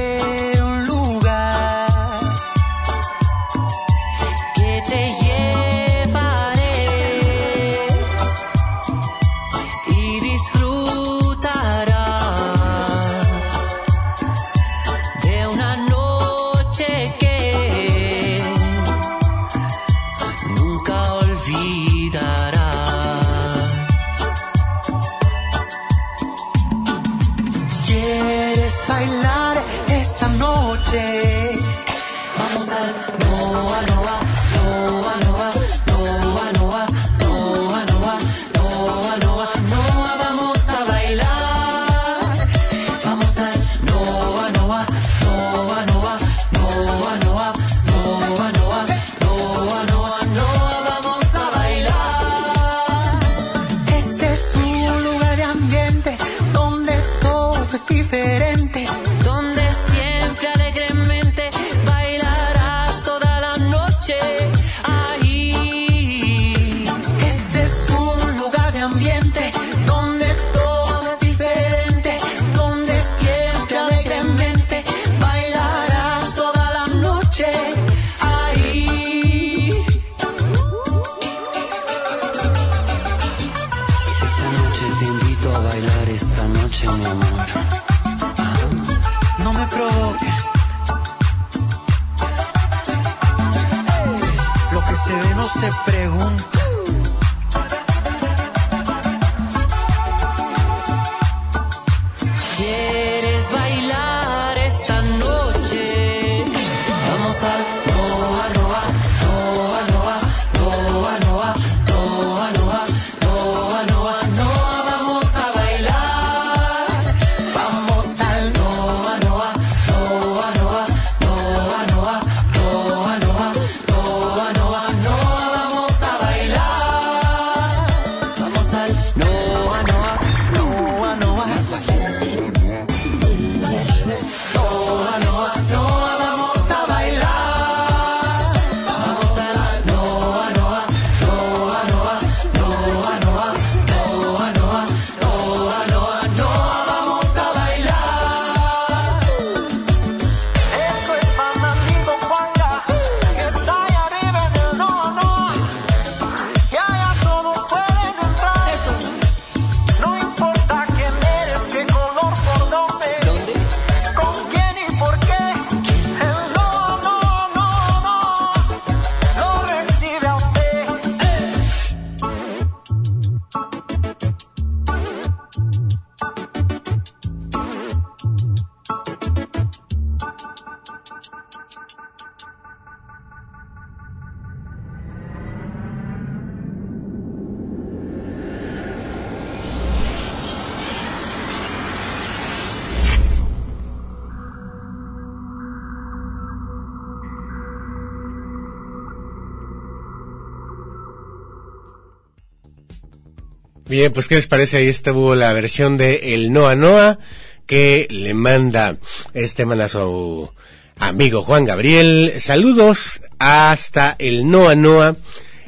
Bien, 203.90 204.12
pues 204.12 204.28
¿qué 204.28 204.36
les 204.36 204.46
parece? 204.46 204.76
Ahí 204.76 204.86
estuvo 204.86 205.34
la 205.34 205.52
versión 205.52 205.96
de 205.96 206.32
El 206.32 206.52
Noa 206.52 206.76
Noa 206.76 207.18
que 207.66 208.06
le 208.08 208.34
manda 208.34 208.98
este 209.34 209.66
man 209.66 209.80
a 209.80 209.88
su 209.88 210.48
amigo 210.96 211.42
Juan 211.42 211.64
Gabriel. 211.64 212.34
Saludos 212.38 213.20
hasta 213.40 214.14
el 214.20 214.48
Noa 214.48 214.76
Noa 214.76 215.16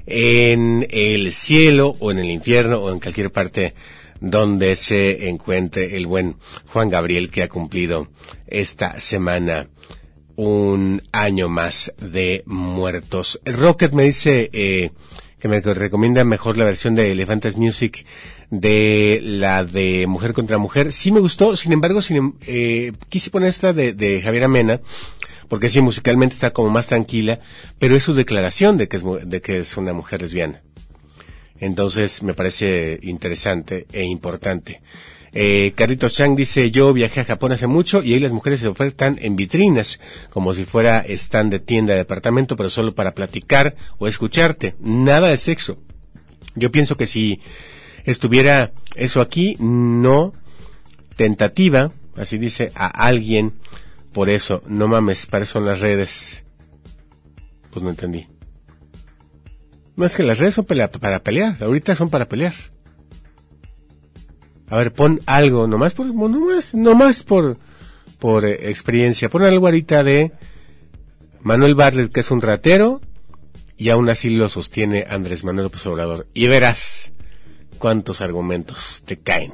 en 0.07 0.87
el 0.89 1.33
cielo 1.33 1.97
o 1.99 2.13
en 2.13 2.21
el 2.21 2.31
infierno 2.31 2.77
o 2.77 2.93
en 2.93 3.01
cualquier 3.01 3.33
parte 3.33 3.75
donde 4.21 4.77
se 4.77 5.29
encuentre 5.29 5.97
el 5.97 6.07
buen 6.07 6.37
Juan 6.69 6.91
Gabriel 6.91 7.29
que 7.29 7.43
ha 7.43 7.49
cumplido 7.49 8.07
esta 8.47 9.01
semana 9.01 9.69
un 10.37 11.03
año 11.11 11.49
más 11.49 11.93
de 11.99 12.45
muertos. 12.47 13.41
Rocket 13.45 13.91
me 13.91 14.05
dice 14.05 14.49
eh, 14.53 14.93
que 15.43 15.49
me 15.49 15.61
recomienda 15.61 16.23
mejor 16.23 16.57
la 16.57 16.65
versión 16.65 16.95
de 16.95 17.11
Elefantes 17.11 17.57
Music 17.57 18.07
de 18.51 19.19
la 19.21 19.65
de 19.65 20.07
Mujer 20.07 20.35
contra 20.35 20.57
Mujer. 20.57 20.93
Sí 20.93 21.11
me 21.11 21.19
gustó, 21.19 21.57
sin 21.57 21.73
embargo, 21.73 22.01
sin, 22.01 22.37
eh, 22.47 22.93
quise 23.09 23.29
poner 23.29 23.49
esta 23.49 23.73
de, 23.73 23.93
de 23.93 24.23
Javier 24.23 24.45
Amena, 24.45 24.81
porque 25.49 25.69
sí, 25.69 25.81
musicalmente 25.81 26.37
está 26.37 26.53
como 26.53 26.71
más 26.71 26.87
tranquila, 26.87 27.41
pero 27.81 27.97
es 27.97 28.05
su 28.05 28.15
declaración 28.15 28.79
de 28.79 28.87
que 28.87 28.99
es, 28.99 29.03
de 29.25 29.43
que 29.43 29.59
es 29.59 29.77
una 29.77 29.93
mujer 29.93 30.23
lesbiana. 30.23 30.63
Entonces 31.59 32.23
me 32.23 32.35
parece 32.35 33.01
interesante 33.03 33.89
e 33.93 34.05
importante. 34.05 34.81
Eh, 35.35 35.73
Carlitos 35.75 36.13
Chang 36.13 36.37
dice, 36.37 36.71
yo 36.71 36.93
viajé 36.93 37.21
a 37.21 37.25
Japón 37.25 37.53
hace 37.53 37.67
mucho 37.67 38.03
y 38.03 38.13
ahí 38.13 38.21
las 38.21 38.33
mujeres 38.33 38.61
se 38.61 38.69
ofertan 38.69 39.19
en 39.23 39.35
vitrinas, 39.35 39.99
como 40.31 40.53
si 40.53 40.65
fuera 40.65 41.05
stand 41.09 41.51
de 41.51 41.61
tienda 41.61 41.93
de 41.93 42.01
departamento, 42.01 42.55
pero 42.57 42.69
solo 42.69 42.95
para 42.95 43.15
platicar 43.15 43.75
o 43.99 44.09
escucharte. 44.09 44.75
Nada 44.81 45.29
de 45.29 45.39
sexo. 45.39 45.79
Yo 46.55 46.71
pienso 46.71 46.97
que 46.97 47.07
si 47.07 47.41
estuviera 48.05 48.73
eso 48.95 49.23
aquí, 49.23 49.57
no 49.59 50.33
tentativa, 51.17 51.91
así 52.17 52.37
dice, 52.37 52.73
a 52.75 52.87
alguien, 52.87 53.55
por 54.13 54.29
eso, 54.29 54.63
no 54.67 54.87
mames, 54.87 55.25
para 55.27 55.45
eso 55.45 55.55
son 55.55 55.67
las 55.67 55.81
redes. 55.81 56.43
Pues 57.71 57.83
no 57.83 57.89
entendí. 57.89 58.27
No 59.97 60.05
es 60.05 60.15
que 60.15 60.23
las 60.23 60.39
redes 60.39 60.55
son 60.55 60.67
para 60.67 61.19
pelear, 61.21 61.63
ahorita 61.63 61.95
son 61.95 62.11
para 62.11 62.29
pelear. 62.29 62.55
A 64.73 64.77
ver, 64.77 64.91
pon 64.91 65.21
algo, 65.27 65.67
nomás 65.67 65.93
por, 65.93 66.07
nomás, 66.07 66.75
nomás 66.75 67.25
por, 67.25 67.59
por 68.19 68.47
eh, 68.47 68.71
experiencia. 68.71 69.29
Pon 69.29 69.43
algo 69.43 69.67
ahorita 69.67 70.03
de 70.03 70.33
Manuel 71.43 71.75
Bartlett, 71.75 72.11
que 72.11 72.21
es 72.21 72.31
un 72.31 72.41
ratero, 72.41 73.03
y 73.77 73.91
aún 73.91 74.09
así 74.09 74.31
lo 74.31 74.49
sostiene 74.49 75.05
Andrés 75.07 75.45
Manuel 75.45 75.65
López 75.65 75.85
Obrador. 75.85 76.27
Y 76.33 76.47
verás 76.47 77.13
cuántos 77.77 78.23
argumentos 78.23 79.03
te 79.05 79.19
caen. 79.19 79.53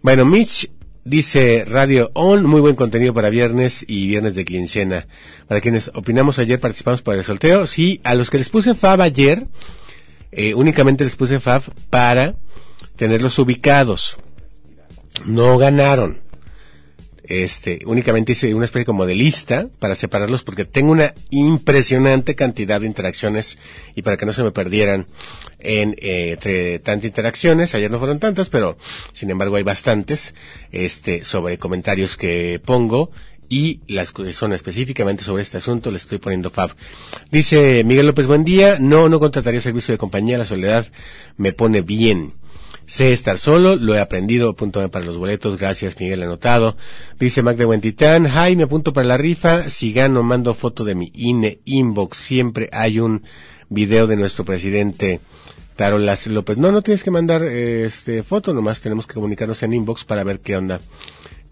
Bueno, 0.00 0.24
Mitch 0.24 0.70
dice 1.04 1.66
Radio 1.66 2.10
On, 2.14 2.42
muy 2.46 2.62
buen 2.62 2.74
contenido 2.74 3.12
para 3.12 3.28
viernes 3.28 3.84
y 3.86 4.06
viernes 4.06 4.34
de 4.34 4.46
quincena. 4.46 5.08
Para 5.46 5.60
quienes 5.60 5.90
opinamos 5.92 6.38
ayer, 6.38 6.58
participamos 6.58 7.02
para 7.02 7.18
el 7.18 7.24
sorteo. 7.24 7.66
Sí, 7.66 8.00
a 8.02 8.14
los 8.14 8.30
que 8.30 8.38
les 8.38 8.48
puse 8.48 8.74
Fab 8.74 9.02
ayer, 9.02 9.46
eh, 10.38 10.54
únicamente 10.54 11.02
les 11.02 11.16
puse 11.16 11.40
Fab 11.40 11.62
para 11.88 12.36
tenerlos 12.96 13.38
ubicados. 13.38 14.18
No 15.24 15.56
ganaron. 15.56 16.18
Este, 17.24 17.80
únicamente 17.86 18.32
hice 18.32 18.54
una 18.54 18.66
especie 18.66 18.84
como 18.84 19.06
de 19.06 19.14
lista 19.14 19.68
para 19.80 19.96
separarlos 19.96 20.44
porque 20.44 20.64
tengo 20.64 20.92
una 20.92 21.14
impresionante 21.30 22.36
cantidad 22.36 22.80
de 22.80 22.86
interacciones 22.86 23.58
y 23.96 24.02
para 24.02 24.16
que 24.16 24.26
no 24.26 24.32
se 24.32 24.44
me 24.44 24.52
perdieran 24.52 25.06
en 25.58 25.96
eh, 25.98 26.32
entre 26.32 26.78
tantas 26.80 27.06
interacciones, 27.06 27.74
ayer 27.74 27.90
no 27.90 27.98
fueron 27.98 28.20
tantas, 28.20 28.50
pero 28.50 28.76
sin 29.12 29.30
embargo 29.30 29.56
hay 29.56 29.64
bastantes, 29.64 30.34
este, 30.70 31.24
sobre 31.24 31.58
comentarios 31.58 32.16
que 32.16 32.60
pongo 32.64 33.10
y 33.48 33.80
las 33.88 34.12
son 34.32 34.52
específicamente 34.52 35.24
sobre 35.24 35.42
este 35.42 35.58
asunto 35.58 35.90
les 35.90 36.02
estoy 36.02 36.18
poniendo 36.18 36.50
fab. 36.50 36.74
Dice 37.30 37.84
Miguel 37.84 38.06
López, 38.06 38.26
buen 38.26 38.44
día, 38.44 38.78
no, 38.80 39.08
no 39.08 39.20
contrataría 39.20 39.60
servicio 39.60 39.92
de 39.92 39.98
compañía, 39.98 40.38
la 40.38 40.44
soledad 40.44 40.86
me 41.36 41.52
pone 41.52 41.82
bien. 41.82 42.32
Sé 42.86 43.12
estar 43.12 43.36
solo, 43.36 43.74
lo 43.74 43.96
he 43.96 44.00
aprendido, 44.00 44.50
apúntame 44.50 44.88
para 44.88 45.04
los 45.04 45.16
boletos, 45.16 45.58
gracias 45.58 45.98
Miguel 45.98 46.22
anotado. 46.22 46.76
Dice 47.18 47.42
Mac 47.42 47.56
de 47.56 47.64
Buentitán, 47.64 48.26
hi, 48.26 48.54
me 48.54 48.62
apunto 48.64 48.92
para 48.92 49.08
la 49.08 49.16
rifa, 49.16 49.68
si 49.70 49.92
gano 49.92 50.22
mando 50.22 50.54
foto 50.54 50.84
de 50.84 50.94
mi 50.94 51.10
INE 51.14 51.58
inbox, 51.64 52.16
siempre 52.18 52.68
hay 52.72 53.00
un 53.00 53.24
video 53.68 54.06
de 54.06 54.16
nuestro 54.16 54.44
presidente 54.44 55.20
Tarolas 55.74 56.26
López. 56.28 56.56
No, 56.58 56.70
no 56.70 56.82
tienes 56.82 57.02
que 57.02 57.10
mandar 57.10 57.42
eh, 57.42 57.86
este 57.86 58.22
foto, 58.22 58.54
nomás 58.54 58.80
tenemos 58.80 59.06
que 59.06 59.14
comunicarnos 59.14 59.62
en 59.64 59.72
inbox 59.72 60.04
para 60.04 60.22
ver 60.22 60.38
qué 60.38 60.56
onda 60.56 60.80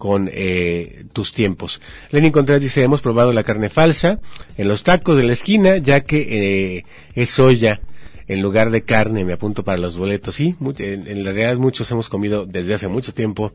con 0.05 0.29
eh, 0.31 1.07
tus 1.15 1.33
tiempos. 1.33 1.81
Lenin 2.11 2.31
Contreras 2.31 2.61
dice, 2.61 2.83
hemos 2.83 3.01
probado 3.01 3.33
la 3.33 3.43
carne 3.43 3.71
falsa 3.71 4.21
en 4.59 4.69
los 4.69 4.83
tacos 4.83 5.17
de 5.17 5.23
la 5.23 5.33
esquina, 5.33 5.79
ya 5.79 6.03
que 6.03 6.77
eh, 6.77 6.83
es 7.15 7.31
soya 7.31 7.81
en 8.29 8.43
lugar 8.43 8.71
de 8.71 8.83
carne, 8.83 9.25
me 9.25 9.33
apunto 9.33 9.65
para 9.65 9.79
los 9.79 9.97
boletos. 9.97 10.35
Sí, 10.35 10.57
en, 10.77 11.25
la 11.25 11.33
realidad 11.33 11.57
muchos 11.57 11.91
hemos 11.91 12.11
comido 12.11 12.45
desde 12.45 12.75
hace 12.75 12.87
mucho 12.87 13.15
tiempo 13.15 13.55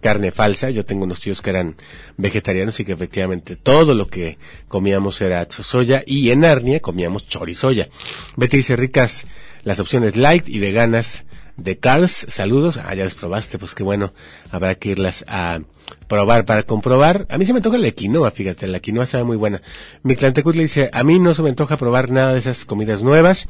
carne 0.00 0.30
falsa. 0.30 0.70
Yo 0.70 0.86
tengo 0.86 1.04
unos 1.04 1.20
tíos 1.20 1.42
que 1.42 1.50
eran 1.50 1.76
vegetarianos 2.16 2.80
y 2.80 2.86
que 2.86 2.92
efectivamente 2.92 3.56
todo 3.56 3.94
lo 3.94 4.06
que 4.06 4.38
comíamos 4.68 5.20
era 5.20 5.46
soya 5.50 6.02
y 6.06 6.30
en 6.30 6.40
Narnia 6.40 6.80
comíamos 6.80 7.26
chorizoya. 7.26 7.90
Betty 8.38 8.56
dice 8.56 8.74
ricas 8.74 9.26
las 9.64 9.78
opciones 9.78 10.16
light 10.16 10.48
y 10.48 10.60
veganas 10.60 11.26
de 11.58 11.78
Carls. 11.78 12.24
Saludos. 12.30 12.78
Ah, 12.78 12.94
ya 12.94 13.04
las 13.04 13.14
probaste, 13.14 13.58
pues 13.58 13.74
qué 13.74 13.82
bueno. 13.82 14.14
Habrá 14.50 14.74
que 14.76 14.90
irlas 14.90 15.26
a 15.28 15.60
probar 16.08 16.44
para 16.44 16.62
comprobar. 16.62 17.26
A 17.30 17.38
mí 17.38 17.44
se 17.44 17.52
me 17.52 17.58
antoja 17.58 17.78
la 17.78 17.90
quinoa, 17.90 18.30
fíjate, 18.30 18.66
la 18.66 18.80
quinoa 18.80 19.06
sabe 19.06 19.24
muy 19.24 19.36
buena. 19.36 19.62
Mi 20.02 20.16
Clantecut 20.16 20.54
le 20.54 20.62
dice, 20.62 20.90
a 20.92 21.04
mí 21.04 21.18
no 21.18 21.34
se 21.34 21.42
me 21.42 21.50
antoja 21.50 21.76
probar 21.76 22.10
nada 22.10 22.32
de 22.32 22.40
esas 22.40 22.64
comidas 22.64 23.02
nuevas, 23.02 23.48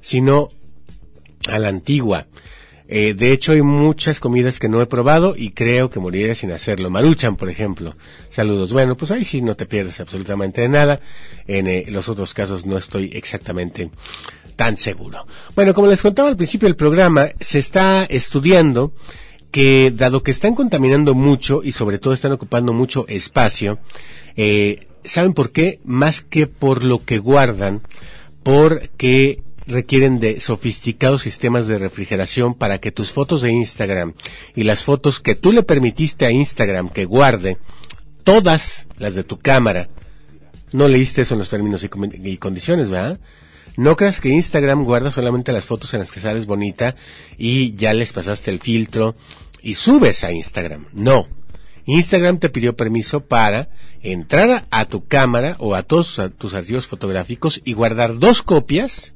sino 0.00 0.50
a 1.48 1.58
la 1.58 1.68
antigua. 1.68 2.26
Eh, 2.92 3.14
de 3.14 3.30
hecho, 3.30 3.52
hay 3.52 3.62
muchas 3.62 4.18
comidas 4.18 4.58
que 4.58 4.68
no 4.68 4.82
he 4.82 4.86
probado 4.86 5.36
y 5.36 5.52
creo 5.52 5.90
que 5.90 6.00
moriría 6.00 6.34
sin 6.34 6.50
hacerlo. 6.50 6.90
Maruchan, 6.90 7.36
por 7.36 7.48
ejemplo. 7.48 7.92
Saludos. 8.30 8.72
Bueno, 8.72 8.96
pues 8.96 9.12
ahí 9.12 9.24
sí 9.24 9.42
no 9.42 9.54
te 9.54 9.64
pierdes 9.64 10.00
absolutamente 10.00 10.62
de 10.62 10.68
nada. 10.68 11.00
En 11.46 11.68
eh, 11.68 11.84
los 11.88 12.08
otros 12.08 12.34
casos 12.34 12.66
no 12.66 12.76
estoy 12.76 13.12
exactamente 13.14 13.90
tan 14.56 14.76
seguro. 14.76 15.24
Bueno, 15.54 15.72
como 15.72 15.86
les 15.86 16.02
contaba 16.02 16.28
al 16.28 16.36
principio 16.36 16.66
del 16.66 16.74
programa, 16.74 17.28
se 17.40 17.60
está 17.60 18.04
estudiando 18.04 18.92
que 19.50 19.92
dado 19.94 20.22
que 20.22 20.30
están 20.30 20.54
contaminando 20.54 21.14
mucho 21.14 21.62
y 21.62 21.72
sobre 21.72 21.98
todo 21.98 22.14
están 22.14 22.32
ocupando 22.32 22.72
mucho 22.72 23.06
espacio, 23.08 23.78
eh, 24.36 24.86
¿saben 25.04 25.34
por 25.34 25.52
qué? 25.52 25.80
Más 25.84 26.22
que 26.22 26.46
por 26.46 26.84
lo 26.84 27.04
que 27.04 27.18
guardan, 27.18 27.80
porque 28.42 29.42
requieren 29.66 30.20
de 30.20 30.40
sofisticados 30.40 31.22
sistemas 31.22 31.66
de 31.66 31.78
refrigeración 31.78 32.54
para 32.54 32.78
que 32.78 32.92
tus 32.92 33.12
fotos 33.12 33.42
de 33.42 33.52
Instagram 33.52 34.14
y 34.54 34.64
las 34.64 34.84
fotos 34.84 35.20
que 35.20 35.34
tú 35.34 35.52
le 35.52 35.62
permitiste 35.62 36.26
a 36.26 36.30
Instagram 36.30 36.88
que 36.88 37.04
guarde, 37.04 37.56
todas 38.24 38.86
las 38.98 39.14
de 39.14 39.24
tu 39.24 39.38
cámara, 39.38 39.88
no 40.72 40.88
leíste 40.88 41.22
eso 41.22 41.34
en 41.34 41.40
los 41.40 41.50
términos 41.50 41.82
y, 41.82 41.90
y 42.28 42.36
condiciones, 42.36 42.90
¿verdad? 42.90 43.18
No 43.76 43.96
creas 43.96 44.20
que 44.20 44.28
Instagram 44.28 44.84
guarda 44.84 45.10
solamente 45.10 45.52
las 45.52 45.64
fotos 45.64 45.92
en 45.94 46.00
las 46.00 46.12
que 46.12 46.20
sales 46.20 46.46
bonita 46.46 46.96
y 47.38 47.74
ya 47.76 47.92
les 47.92 48.12
pasaste 48.12 48.50
el 48.50 48.60
filtro 48.60 49.14
y 49.62 49.74
subes 49.74 50.24
a 50.24 50.32
Instagram. 50.32 50.86
No. 50.92 51.26
Instagram 51.86 52.38
te 52.38 52.50
pidió 52.50 52.76
permiso 52.76 53.20
para 53.20 53.68
entrar 54.02 54.66
a, 54.70 54.84
tu 54.86 55.06
cámara 55.06 55.56
o 55.58 55.74
a 55.74 55.82
todos 55.82 56.20
tus 56.38 56.54
archivos 56.54 56.86
fotográficos 56.86 57.60
y 57.64 57.72
guardar 57.72 58.18
dos 58.18 58.42
copias 58.42 59.14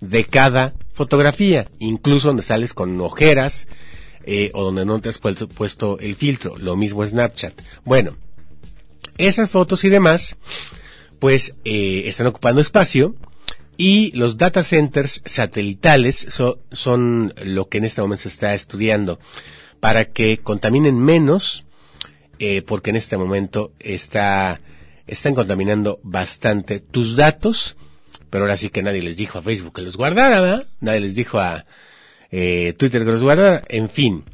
de 0.00 0.24
cada 0.24 0.74
fotografía, 0.92 1.68
incluso 1.78 2.28
donde 2.28 2.42
sales 2.42 2.74
con 2.74 3.00
ojeras 3.00 3.66
eh, 4.24 4.50
o 4.54 4.64
donde 4.64 4.84
no 4.84 5.00
te 5.00 5.08
has 5.08 5.18
puesto, 5.18 5.48
puesto 5.48 5.98
el 5.98 6.16
filtro. 6.16 6.56
Lo 6.56 6.76
mismo 6.76 7.06
Snapchat. 7.06 7.60
Bueno, 7.84 8.16
esas 9.18 9.50
fotos 9.50 9.84
y 9.84 9.90
demás, 9.90 10.36
pues 11.18 11.54
eh, 11.64 12.04
están 12.06 12.26
ocupando 12.26 12.60
espacio 12.60 13.14
y 13.76 14.12
los 14.16 14.38
data 14.38 14.62
centers 14.64 15.22
satelitales 15.24 16.26
so- 16.30 16.60
son 16.72 17.34
lo 17.44 17.68
que 17.68 17.78
en 17.78 17.84
este 17.84 18.00
momento 18.02 18.22
se 18.22 18.28
está 18.28 18.54
estudiando 18.54 19.18
para 19.80 20.06
que 20.06 20.38
contaminen 20.38 20.98
menos, 20.98 21.64
eh, 22.38 22.62
porque 22.62 22.90
en 22.90 22.96
este 22.96 23.16
momento 23.16 23.72
está, 23.80 24.60
están 25.06 25.34
contaminando 25.34 26.00
bastante 26.02 26.80
tus 26.80 27.16
datos, 27.16 27.76
pero 28.30 28.44
ahora 28.44 28.56
sí 28.56 28.70
que 28.70 28.82
nadie 28.82 29.02
les 29.02 29.16
dijo 29.16 29.38
a 29.38 29.42
Facebook 29.42 29.74
que 29.74 29.82
los 29.82 29.96
guardara, 29.96 30.40
¿verdad? 30.40 30.66
Nadie 30.80 31.00
les 31.00 31.14
dijo 31.14 31.38
a 31.38 31.66
eh, 32.30 32.74
Twitter 32.76 33.04
que 33.04 33.12
los 33.12 33.22
guardara, 33.22 33.62
en 33.68 33.88
fin. 33.90 34.24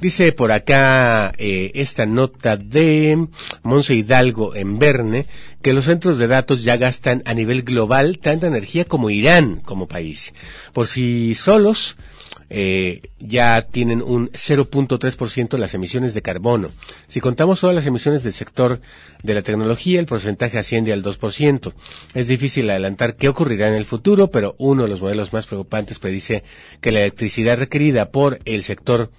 Dice 0.00 0.32
por 0.32 0.52
acá 0.52 1.32
eh, 1.38 1.70
esta 1.74 2.04
nota 2.04 2.56
de 2.56 3.26
Monse 3.62 3.94
Hidalgo 3.94 4.54
en 4.54 4.78
Verne 4.78 5.26
que 5.62 5.72
los 5.72 5.84
centros 5.86 6.18
de 6.18 6.26
datos 6.26 6.64
ya 6.64 6.76
gastan 6.76 7.22
a 7.24 7.32
nivel 7.32 7.62
global 7.62 8.18
tanta 8.18 8.46
energía 8.46 8.84
como 8.84 9.08
Irán 9.10 9.60
como 9.64 9.88
país. 9.88 10.34
Por 10.72 10.86
si 10.86 11.34
solos 11.34 11.96
eh, 12.50 13.02
ya 13.18 13.62
tienen 13.62 14.02
un 14.02 14.30
0.3% 14.30 15.48
de 15.48 15.58
las 15.58 15.74
emisiones 15.74 16.12
de 16.12 16.22
carbono. 16.22 16.70
Si 17.08 17.20
contamos 17.20 17.60
todas 17.60 17.74
las 17.74 17.86
emisiones 17.86 18.22
del 18.22 18.32
sector 18.32 18.80
de 19.22 19.34
la 19.34 19.42
tecnología, 19.42 20.00
el 20.00 20.06
porcentaje 20.06 20.58
asciende 20.58 20.92
al 20.92 21.02
2%. 21.02 21.72
Es 22.14 22.28
difícil 22.28 22.68
adelantar 22.68 23.16
qué 23.16 23.28
ocurrirá 23.28 23.68
en 23.68 23.74
el 23.74 23.86
futuro, 23.86 24.30
pero 24.30 24.54
uno 24.58 24.82
de 24.82 24.88
los 24.90 25.00
modelos 25.00 25.32
más 25.32 25.46
preocupantes 25.46 25.98
predice 25.98 26.44
que 26.80 26.92
la 26.92 27.00
electricidad 27.00 27.58
requerida 27.58 28.10
por 28.10 28.40
el 28.44 28.62
sector 28.62 29.10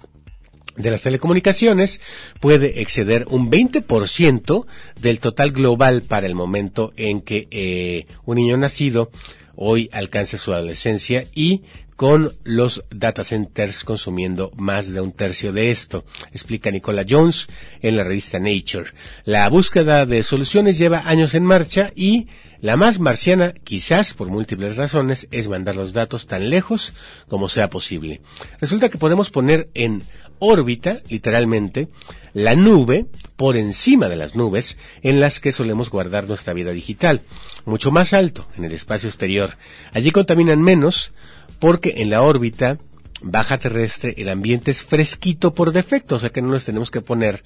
de 0.76 0.90
las 0.90 1.02
telecomunicaciones 1.02 2.00
puede 2.40 2.80
exceder 2.80 3.26
un 3.30 3.50
20% 3.50 4.66
del 5.00 5.20
total 5.20 5.52
global 5.52 6.02
para 6.02 6.26
el 6.26 6.34
momento 6.34 6.92
en 6.96 7.20
que 7.20 7.48
eh, 7.50 8.06
un 8.24 8.36
niño 8.36 8.56
nacido 8.56 9.10
hoy 9.54 9.88
alcance 9.92 10.38
su 10.38 10.52
adolescencia 10.52 11.24
y 11.34 11.62
con 11.96 12.32
los 12.44 12.84
data 12.90 13.24
centers 13.24 13.82
consumiendo 13.82 14.52
más 14.56 14.92
de 14.92 15.00
un 15.00 15.12
tercio 15.12 15.52
de 15.52 15.70
esto, 15.70 16.04
explica 16.32 16.70
Nicola 16.70 17.06
Jones 17.08 17.48
en 17.80 17.96
la 17.96 18.02
revista 18.02 18.38
Nature. 18.38 18.90
La 19.24 19.48
búsqueda 19.48 20.04
de 20.04 20.22
soluciones 20.22 20.76
lleva 20.76 21.08
años 21.08 21.32
en 21.32 21.44
marcha 21.44 21.92
y 21.96 22.28
la 22.60 22.76
más 22.76 22.98
marciana, 22.98 23.54
quizás 23.64 24.14
por 24.14 24.28
múltiples 24.28 24.76
razones, 24.76 25.28
es 25.30 25.48
mandar 25.48 25.76
los 25.76 25.92
datos 25.92 26.26
tan 26.26 26.50
lejos 26.50 26.92
como 27.28 27.48
sea 27.48 27.70
posible. 27.70 28.20
Resulta 28.60 28.88
que 28.88 28.98
podemos 28.98 29.30
poner 29.30 29.68
en 29.74 30.02
órbita, 30.38 31.00
literalmente, 31.08 31.88
la 32.32 32.54
nube 32.54 33.06
por 33.36 33.56
encima 33.56 34.08
de 34.08 34.16
las 34.16 34.34
nubes 34.34 34.76
en 35.02 35.20
las 35.20 35.40
que 35.40 35.52
solemos 35.52 35.90
guardar 35.90 36.28
nuestra 36.28 36.52
vida 36.52 36.72
digital, 36.72 37.22
mucho 37.64 37.90
más 37.90 38.12
alto, 38.12 38.46
en 38.56 38.64
el 38.64 38.72
espacio 38.72 39.08
exterior. 39.08 39.56
Allí 39.92 40.10
contaminan 40.10 40.62
menos 40.62 41.12
porque 41.58 41.94
en 41.98 42.10
la 42.10 42.22
órbita 42.22 42.78
baja 43.22 43.58
terrestre 43.58 44.14
el 44.18 44.28
ambiente 44.28 44.70
es 44.70 44.84
fresquito 44.84 45.54
por 45.54 45.72
defecto, 45.72 46.16
o 46.16 46.18
sea 46.18 46.30
que 46.30 46.42
no 46.42 46.48
nos 46.48 46.64
tenemos 46.64 46.90
que 46.90 47.00
poner 47.00 47.42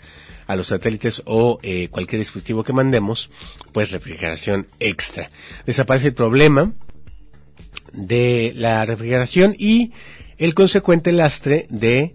a 0.46 0.56
los 0.56 0.68
satélites 0.68 1.22
o 1.26 1.58
eh, 1.62 1.88
cualquier 1.88 2.20
dispositivo 2.20 2.64
que 2.64 2.72
mandemos, 2.72 3.30
pues 3.72 3.92
refrigeración 3.92 4.66
extra. 4.80 5.30
Desaparece 5.66 6.08
el 6.08 6.14
problema 6.14 6.72
de 7.92 8.52
la 8.56 8.84
refrigeración 8.84 9.54
y 9.58 9.92
el 10.38 10.54
consecuente 10.54 11.12
lastre 11.12 11.66
de 11.70 12.14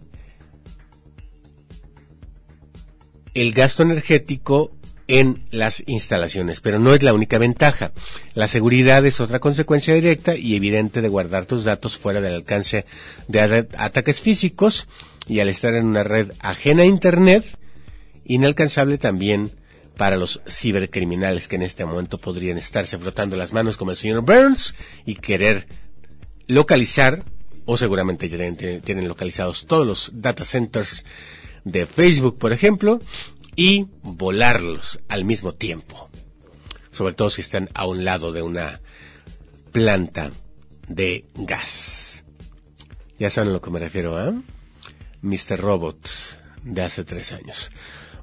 el 3.36 3.52
gasto 3.52 3.84
energético 3.84 4.72
en 5.08 5.44
las 5.52 5.84
instalaciones, 5.86 6.62
pero 6.62 6.80
no 6.80 6.96
es 6.96 7.04
la 7.04 7.14
única 7.14 7.38
ventaja. 7.38 7.92
La 8.34 8.48
seguridad 8.48 9.06
es 9.06 9.20
otra 9.20 9.40
consecuencia 9.40 9.94
directa 9.94 10.36
y 10.36 10.56
evidente 10.56 11.02
de 11.02 11.10
guardar 11.10 11.46
tus 11.46 11.64
datos 11.64 11.98
fuera 11.98 12.22
del 12.22 12.34
alcance 12.34 12.86
de 13.28 13.68
ataques 13.78 14.22
físicos 14.22 14.88
y 15.28 15.42
al 15.42 15.50
estar 15.50 15.76
en 15.76 15.86
una 15.86 16.04
red 16.04 16.32
ajena 16.40 16.84
a 16.84 16.88
Internet, 16.88 17.46
inalcanzable 18.26 18.98
también 18.98 19.52
para 19.96 20.18
los 20.18 20.42
cibercriminales 20.48 21.48
que 21.48 21.56
en 21.56 21.62
este 21.62 21.86
momento 21.86 22.18
podrían 22.18 22.58
estarse 22.58 22.98
frotando 22.98 23.38
las 23.38 23.54
manos 23.54 23.78
como 23.78 23.92
el 23.92 23.98
señor 23.98 24.22
Burns 24.22 24.76
y 25.06 25.16
querer 25.16 25.68
localizar, 26.48 27.24
o 27.66 27.78
seguramente 27.78 28.28
ya 28.30 28.38
tienen 28.82 29.08
localizados 29.08 29.66
todos 29.68 29.88
los 29.88 30.12
data 30.14 30.46
centers 30.46 31.04
de 31.66 31.86
Facebook, 31.86 32.38
por 32.38 32.54
ejemplo, 32.54 33.02
y 33.58 33.88
volarlos 34.02 35.02
al 35.10 35.26
mismo 35.26 35.54
tiempo. 35.54 36.10
Sobre 36.92 37.14
todo 37.14 37.30
si 37.30 37.42
están 37.42 37.70
a 37.74 37.86
un 37.86 38.06
lado 38.06 38.32
de 38.32 38.42
una 38.42 38.80
planta 39.74 40.32
de 40.88 41.26
gas. 41.36 42.24
Ya 43.20 43.30
saben 43.30 43.50
a 43.50 43.54
lo 43.54 43.62
que 43.62 43.72
me 43.72 43.80
refiero, 43.80 44.18
¿ah? 44.18 44.34
Mr. 45.22 45.60
Robot 45.60 46.08
de 46.64 46.82
hace 46.82 47.04
tres 47.04 47.34
años. 47.34 47.72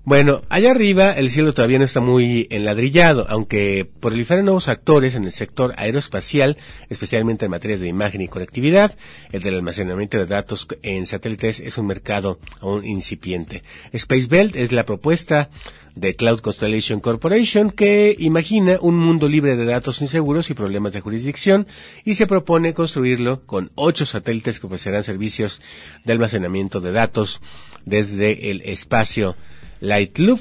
Bueno, 0.05 0.43
allá 0.49 0.73
arriba 0.73 1.13
el 1.13 1.31
cielo 1.31 1.55
todavía 1.55 1.79
no 1.79 1.85
está 1.85 2.01
muy 2.01 2.49
enladrillado, 2.51 3.25
aunque 3.29 3.89
proliferan 4.01 4.45
nuevos 4.45 4.67
actores 4.67 5.15
en 5.15 5.23
el 5.23 5.31
sector 5.31 5.75
aeroespacial, 5.77 6.59
especialmente 6.89 7.45
en 7.45 7.53
materias 7.53 7.79
de 7.79 7.87
imagen 7.87 8.21
y 8.21 8.27
conectividad. 8.27 8.99
El 9.31 9.43
del 9.43 9.55
almacenamiento 9.55 10.19
de 10.19 10.27
datos 10.27 10.67
en 10.83 11.07
satélites 11.07 11.61
es 11.61 11.79
un 11.79 11.87
mercado 11.87 12.41
aún 12.61 12.85
incipiente. 12.85 13.63
Space 13.93 14.27
Belt 14.27 14.57
es 14.57 14.73
la 14.73 14.85
propuesta 14.85 15.51
de 15.95 16.17
Cloud 16.17 16.41
Constellation 16.41 16.99
Corporation 16.99 17.71
que 17.71 18.17
imagina 18.19 18.79
un 18.81 18.99
mundo 18.99 19.29
libre 19.29 19.57
de 19.57 19.67
datos 19.67 20.03
inseguros 20.03 20.51
y 20.51 20.55
problemas 20.55 20.95
de 20.95 21.01
jurisdicción 21.01 21.69
y 22.05 22.15
se 22.15 22.27
propone 22.27 22.75
construirlo 22.75 23.43
con 23.47 23.71
ocho 23.77 24.05
satélites 24.05 24.59
que 24.59 24.67
ofrecerán 24.67 25.05
servicios 25.05 25.63
de 26.05 26.13
almacenamiento 26.13 26.81
de 26.81 26.91
datos 26.91 27.41
desde 27.85 28.51
el 28.51 28.63
espacio 28.63 29.37
Light 29.83 30.19
Loop 30.19 30.41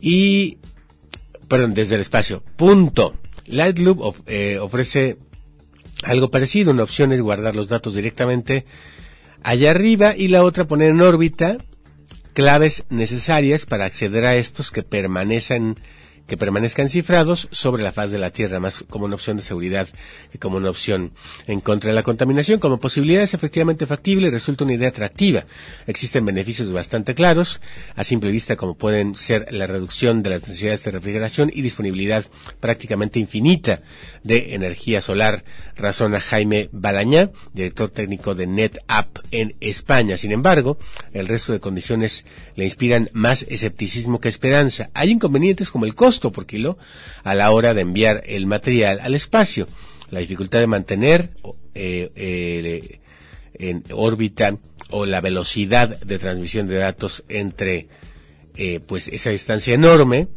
y 0.00 0.58
perdón, 1.48 1.72
desde 1.74 1.94
el 1.94 2.00
espacio. 2.02 2.42
Punto. 2.56 3.14
Light 3.46 3.78
Loop 3.78 4.00
of- 4.00 4.20
eh, 4.26 4.58
ofrece 4.60 5.16
algo 6.02 6.30
parecido. 6.30 6.70
Una 6.72 6.82
opción 6.82 7.12
es 7.12 7.20
guardar 7.20 7.54
los 7.56 7.68
datos 7.68 7.94
directamente 7.94 8.66
allá 9.42 9.70
arriba 9.70 10.14
y 10.16 10.28
la 10.28 10.42
otra 10.42 10.64
poner 10.66 10.90
en 10.90 11.00
órbita 11.00 11.58
claves 12.32 12.84
necesarias 12.90 13.64
para 13.66 13.84
acceder 13.84 14.24
a 14.24 14.34
estos 14.36 14.70
que 14.70 14.82
permanecen 14.82 15.76
que 16.26 16.36
permanezcan 16.36 16.88
cifrados 16.88 17.48
sobre 17.52 17.82
la 17.82 17.92
faz 17.92 18.10
de 18.10 18.18
la 18.18 18.30
Tierra, 18.30 18.60
más 18.60 18.84
como 18.88 19.04
una 19.04 19.14
opción 19.14 19.36
de 19.36 19.42
seguridad 19.42 19.88
que 20.32 20.38
como 20.38 20.56
una 20.56 20.70
opción 20.70 21.10
en 21.46 21.60
contra 21.60 21.88
de 21.88 21.94
la 21.94 22.02
contaminación. 22.02 22.60
Como 22.60 22.78
posibilidad 22.78 23.22
es 23.22 23.34
efectivamente 23.34 23.86
factible 23.86 24.28
y 24.28 24.30
resulta 24.30 24.64
una 24.64 24.74
idea 24.74 24.88
atractiva. 24.88 25.44
Existen 25.86 26.24
beneficios 26.24 26.72
bastante 26.72 27.14
claros, 27.14 27.60
a 27.94 28.04
simple 28.04 28.30
vista 28.30 28.56
como 28.56 28.74
pueden 28.74 29.16
ser 29.16 29.46
la 29.52 29.66
reducción 29.66 30.22
de 30.22 30.30
las 30.30 30.42
necesidades 30.42 30.84
de 30.84 30.92
refrigeración 30.92 31.50
y 31.52 31.62
disponibilidad 31.62 32.24
prácticamente 32.60 33.18
infinita 33.18 33.80
de 34.22 34.54
energía 34.54 35.02
solar, 35.02 35.44
razona 35.76 36.20
Jaime 36.20 36.70
Balañá, 36.72 37.30
director 37.52 37.90
técnico 37.90 38.34
de 38.34 38.46
NetApp 38.46 39.18
en 39.30 39.54
España. 39.60 40.16
Sin 40.16 40.32
embargo, 40.32 40.78
el 41.12 41.28
resto 41.28 41.52
de 41.52 41.60
condiciones 41.60 42.24
le 42.56 42.64
inspiran 42.64 43.10
más 43.12 43.44
escepticismo 43.48 44.20
que 44.20 44.28
esperanza. 44.28 44.88
Hay 44.94 45.10
inconvenientes 45.10 45.70
como 45.70 45.84
el 45.84 45.94
costo 45.94 46.13
por 46.20 46.46
kilo 46.46 46.78
a 47.22 47.34
la 47.34 47.50
hora 47.50 47.74
de 47.74 47.82
enviar 47.82 48.22
el 48.26 48.46
material 48.46 49.00
al 49.00 49.14
espacio, 49.14 49.66
la 50.10 50.20
dificultad 50.20 50.60
de 50.60 50.66
mantener 50.66 51.30
eh, 51.74 52.10
eh, 52.14 53.00
en 53.54 53.84
órbita 53.92 54.56
o 54.90 55.06
la 55.06 55.20
velocidad 55.20 56.00
de 56.00 56.18
transmisión 56.18 56.68
de 56.68 56.76
datos 56.76 57.22
entre 57.28 57.88
eh, 58.56 58.80
pues 58.86 59.08
esa 59.08 59.30
distancia 59.30 59.74
enorme 59.74 60.28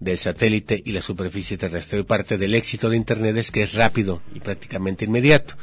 del 0.00 0.18
satélite 0.18 0.82
y 0.84 0.92
la 0.92 1.00
superficie 1.00 1.56
terrestre. 1.56 2.04
Parte 2.04 2.38
del 2.38 2.54
éxito 2.54 2.90
de 2.90 2.96
Internet 2.96 3.36
es 3.36 3.50
que 3.50 3.62
es 3.62 3.74
rápido 3.74 4.22
y 4.34 4.40
prácticamente 4.40 5.04
inmediato. 5.04 5.54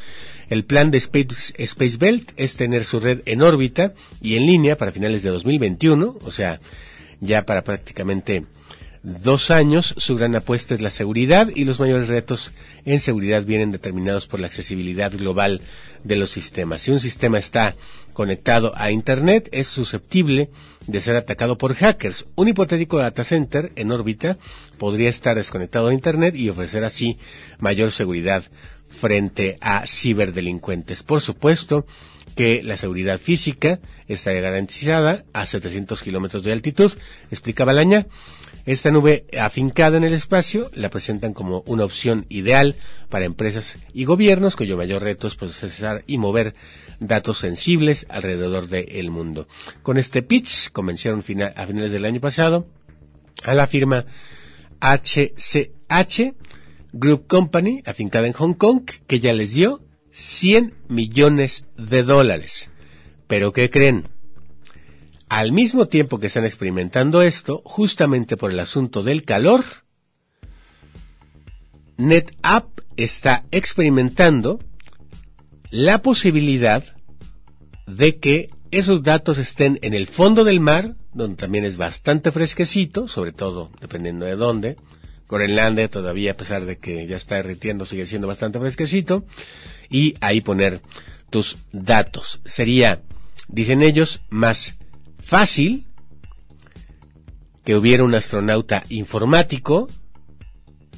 El 0.49 0.65
plan 0.65 0.91
de 0.91 0.97
Space 0.97 1.97
Belt 1.97 2.31
es 2.35 2.55
tener 2.55 2.83
su 2.83 2.99
red 2.99 3.21
en 3.25 3.41
órbita 3.41 3.93
y 4.21 4.35
en 4.35 4.45
línea 4.45 4.75
para 4.75 4.91
finales 4.91 5.23
de 5.23 5.29
2021, 5.29 6.17
o 6.21 6.31
sea, 6.31 6.59
ya 7.21 7.45
para 7.45 7.61
prácticamente 7.61 8.43
dos 9.03 9.51
años. 9.51 9.93
Su 9.97 10.15
gran 10.15 10.35
apuesta 10.35 10.75
es 10.75 10.81
la 10.81 10.89
seguridad 10.89 11.49
y 11.53 11.65
los 11.65 11.79
mayores 11.79 12.07
retos 12.07 12.51
en 12.85 12.99
seguridad 12.99 13.43
vienen 13.43 13.71
determinados 13.71 14.27
por 14.27 14.39
la 14.39 14.47
accesibilidad 14.47 15.11
global 15.11 15.61
de 16.03 16.15
los 16.15 16.29
sistemas. 16.29 16.81
Si 16.81 16.91
un 16.91 16.99
sistema 16.99 17.39
está 17.39 17.75
conectado 18.13 18.73
a 18.75 18.91
Internet, 18.91 19.49
es 19.51 19.67
susceptible 19.67 20.49
de 20.87 21.01
ser 21.01 21.15
atacado 21.15 21.57
por 21.57 21.75
hackers. 21.75 22.25
Un 22.35 22.49
hipotético 22.49 22.97
data 22.97 23.23
center 23.23 23.71
en 23.75 23.91
órbita 23.91 24.37
podría 24.77 25.09
estar 25.09 25.35
desconectado 25.35 25.87
a 25.87 25.93
Internet 25.93 26.35
y 26.35 26.49
ofrecer 26.49 26.83
así 26.83 27.17
mayor 27.59 27.91
seguridad 27.91 28.43
frente 28.87 29.57
a 29.61 29.85
ciberdelincuentes. 29.87 31.03
Por 31.03 31.21
supuesto 31.21 31.85
que 32.35 32.63
la 32.63 32.77
seguridad 32.77 33.19
física 33.19 33.79
está 34.07 34.31
garantizada 34.33 35.25
a 35.33 35.45
700 35.45 36.01
kilómetros 36.01 36.43
de 36.43 36.51
altitud, 36.51 36.91
explica 37.29 37.65
Balaña. 37.65 38.07
Esta 38.65 38.91
nube 38.91 39.25
afincada 39.39 39.97
en 39.97 40.03
el 40.03 40.13
espacio 40.13 40.69
la 40.73 40.89
presentan 40.89 41.33
como 41.33 41.63
una 41.65 41.83
opción 41.83 42.25
ideal 42.29 42.75
para 43.09 43.25
empresas 43.25 43.77
y 43.93 44.05
gobiernos 44.05 44.55
cuyo 44.55 44.77
mayor 44.77 45.01
reto 45.01 45.27
es 45.27 45.35
procesar 45.35 46.03
y 46.05 46.17
mover 46.17 46.55
datos 46.99 47.39
sensibles 47.39 48.05
alrededor 48.09 48.67
del 48.67 49.09
mundo. 49.09 49.47
Con 49.81 49.97
este 49.97 50.21
pitch 50.21 50.71
convencieron 50.71 51.23
final, 51.23 51.53
a 51.55 51.65
finales 51.65 51.91
del 51.91 52.05
año 52.05 52.21
pasado 52.21 52.67
a 53.43 53.55
la 53.55 53.67
firma 53.67 54.05
HCH 54.79 56.35
Group 56.93 57.27
Company, 57.27 57.81
afincada 57.85 58.27
en 58.27 58.33
Hong 58.33 58.53
Kong, 58.53 58.83
que 59.07 59.19
ya 59.19 59.33
les 59.33 59.53
dio 59.53 59.81
100 60.11 60.75
millones 60.89 61.65
de 61.77 62.03
dólares. 62.03 62.69
Pero 63.27 63.53
¿qué 63.53 63.69
creen? 63.69 64.07
Al 65.31 65.53
mismo 65.53 65.85
tiempo 65.85 66.19
que 66.19 66.27
están 66.27 66.43
experimentando 66.43 67.21
esto, 67.21 67.61
justamente 67.63 68.35
por 68.35 68.51
el 68.51 68.59
asunto 68.59 69.01
del 69.01 69.23
calor, 69.23 69.63
NetApp 71.95 72.65
está 72.97 73.45
experimentando 73.49 74.59
la 75.69 76.01
posibilidad 76.01 76.83
de 77.87 78.17
que 78.17 78.49
esos 78.71 79.03
datos 79.03 79.37
estén 79.37 79.79
en 79.83 79.93
el 79.93 80.07
fondo 80.07 80.43
del 80.43 80.59
mar, 80.59 80.95
donde 81.13 81.37
también 81.37 81.63
es 81.63 81.77
bastante 81.77 82.33
fresquecito, 82.33 83.07
sobre 83.07 83.31
todo 83.31 83.71
dependiendo 83.79 84.25
de 84.25 84.35
dónde. 84.35 84.75
Groenlandia 85.29 85.89
todavía, 85.89 86.33
a 86.33 86.37
pesar 86.37 86.65
de 86.65 86.77
que 86.77 87.07
ya 87.07 87.15
está 87.15 87.35
derritiendo, 87.35 87.85
sigue 87.85 88.05
siendo 88.05 88.27
bastante 88.27 88.59
fresquecito. 88.59 89.23
Y 89.89 90.15
ahí 90.19 90.41
poner 90.41 90.81
tus 91.29 91.55
datos. 91.71 92.41
Sería, 92.43 93.01
dicen 93.47 93.81
ellos, 93.81 94.19
más 94.29 94.75
fácil 95.31 95.87
que 97.63 97.77
hubiera 97.77 98.03
un 98.03 98.13
astronauta 98.13 98.83
informático 98.89 99.87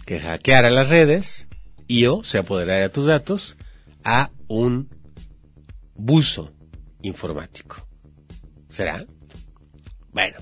que 0.08 0.20
hackeara 0.20 0.72
las 0.72 0.90
redes 0.90 1.48
y 1.88 2.08
o 2.08 2.24
se 2.24 2.40
apoderara 2.40 2.82
de 2.82 2.90
tus 2.90 3.06
datos 3.06 3.58
a 4.04 4.32
un 4.48 4.90
buzo 5.94 6.52
informático. 7.04 7.88
¿Será? 8.70 9.06
Bueno. 10.12 10.38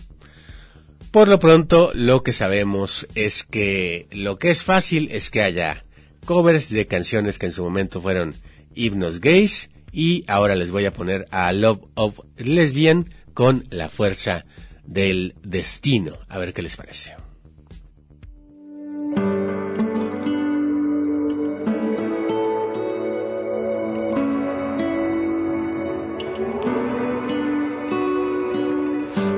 Por 1.11 1.27
lo 1.27 1.39
pronto, 1.39 1.91
lo 1.93 2.23
que 2.23 2.31
sabemos 2.31 3.09
es 3.15 3.43
que 3.43 4.07
lo 4.11 4.39
que 4.39 4.51
es 4.51 4.63
fácil 4.63 5.09
es 5.11 5.29
que 5.29 5.41
haya 5.41 5.83
covers 6.23 6.69
de 6.69 6.87
canciones 6.87 7.37
que 7.37 7.47
en 7.47 7.51
su 7.51 7.61
momento 7.61 8.01
fueron 8.01 8.35
himnos 8.73 9.19
gays 9.19 9.69
y 9.91 10.23
ahora 10.27 10.55
les 10.55 10.71
voy 10.71 10.85
a 10.85 10.93
poner 10.93 11.27
a 11.29 11.51
Love 11.51 11.81
of 11.95 12.19
Lesbian 12.37 13.09
con 13.33 13.63
la 13.69 13.89
fuerza 13.89 14.45
del 14.85 15.35
destino. 15.41 16.17
A 16.27 16.37
ver 16.37 16.53
qué 16.53 16.61
les 16.61 16.75
parece. 16.75 17.15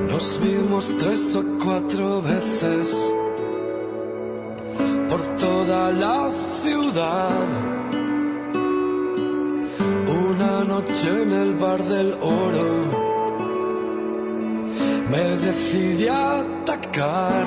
Nos 0.08 0.40
vimos 0.40 0.96
tres 0.98 1.36
o 1.36 1.44
cuatro 1.62 2.22
veces 2.22 3.12
por 5.08 5.22
toda 5.36 5.90
la 5.90 6.30
ciudad. 6.62 7.48
Una 10.06 10.64
noche 10.64 11.22
en 11.22 11.32
el 11.32 11.54
bar 11.54 11.82
del 11.84 12.12
oro 12.14 12.93
me 15.14 15.36
decidí 15.36 16.08
a 16.08 16.40
atacar. 16.40 17.46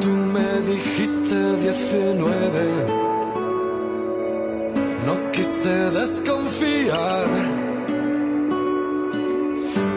Tú 0.00 0.12
me 0.34 0.50
dijiste 0.70 1.36
19, 1.56 2.62
no 5.06 5.14
quise 5.32 5.74
desconfiar. 6.00 7.28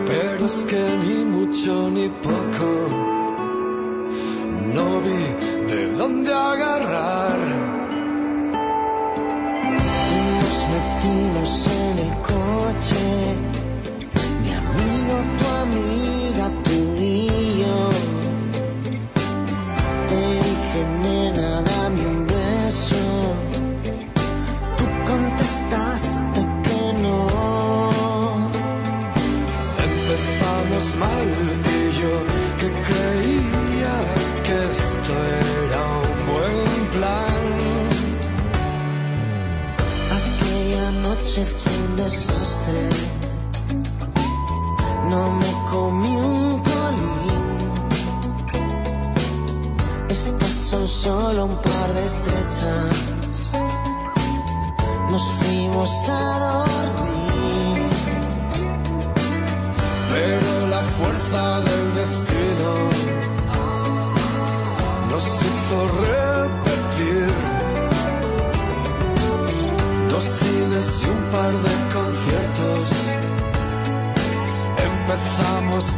Pero 0.08 0.46
es 0.46 0.66
que 0.70 0.84
ni 1.04 1.18
mucho 1.36 1.90
ni 1.92 2.08
poco, 2.28 2.70
no 4.76 5.02
vi 5.02 5.24
de 5.72 5.82
dónde 6.00 6.34
agarrar. 6.34 7.63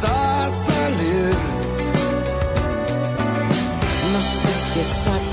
A 0.02 0.48
salir. 0.66 1.34
No 4.12 4.20
sé 4.20 4.48
si 4.66 4.80
esa 4.80 5.25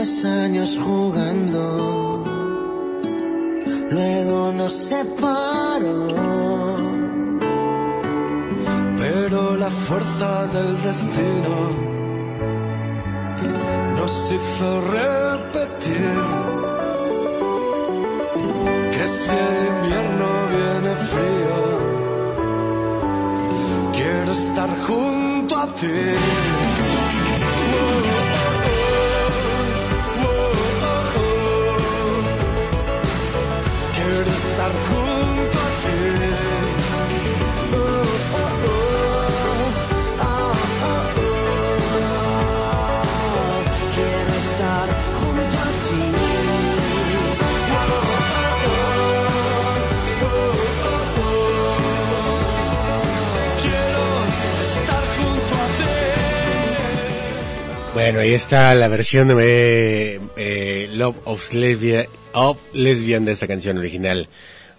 tres 0.00 0.24
años 0.24 0.78
jugando, 0.82 2.24
luego 3.90 4.50
nos 4.52 4.72
separó. 4.72 6.08
Pero 8.98 9.56
la 9.56 9.68
fuerza 9.68 10.46
del 10.54 10.82
destino 10.82 11.54
nos 13.98 14.12
hizo 14.34 14.68
repetir 14.98 16.16
que 18.94 19.04
si 19.18 19.34
el 19.48 19.56
invierno 19.74 20.28
viene 20.56 20.92
frío, 21.12 21.58
quiero 23.92 24.30
estar 24.32 24.70
junto 24.86 25.56
a 25.58 25.66
ti. 25.78 26.69
Junto 34.68 35.58
a 35.58 35.70
ti. 35.82 35.98
Quiero 43.94 44.32
estar 44.44 44.88
junto 45.18 45.56
a 45.56 45.70
ti. 45.84 46.02
Quiero 53.62 54.04
estar 54.66 55.04
junto 55.16 55.54
a 55.54 55.66
ti. 55.78 55.92
Bueno, 57.94 58.20
ahí 58.20 58.34
está 58.34 58.74
la 58.74 58.88
versión 58.88 59.28
de 59.28 60.20
eh, 60.36 60.88
Love 60.92 61.16
of 61.24 61.52
Lesbian, 61.52 62.06
of 62.32 62.58
Lesbian 62.72 63.24
de 63.24 63.32
esta 63.32 63.46
canción 63.46 63.78
original 63.78 64.28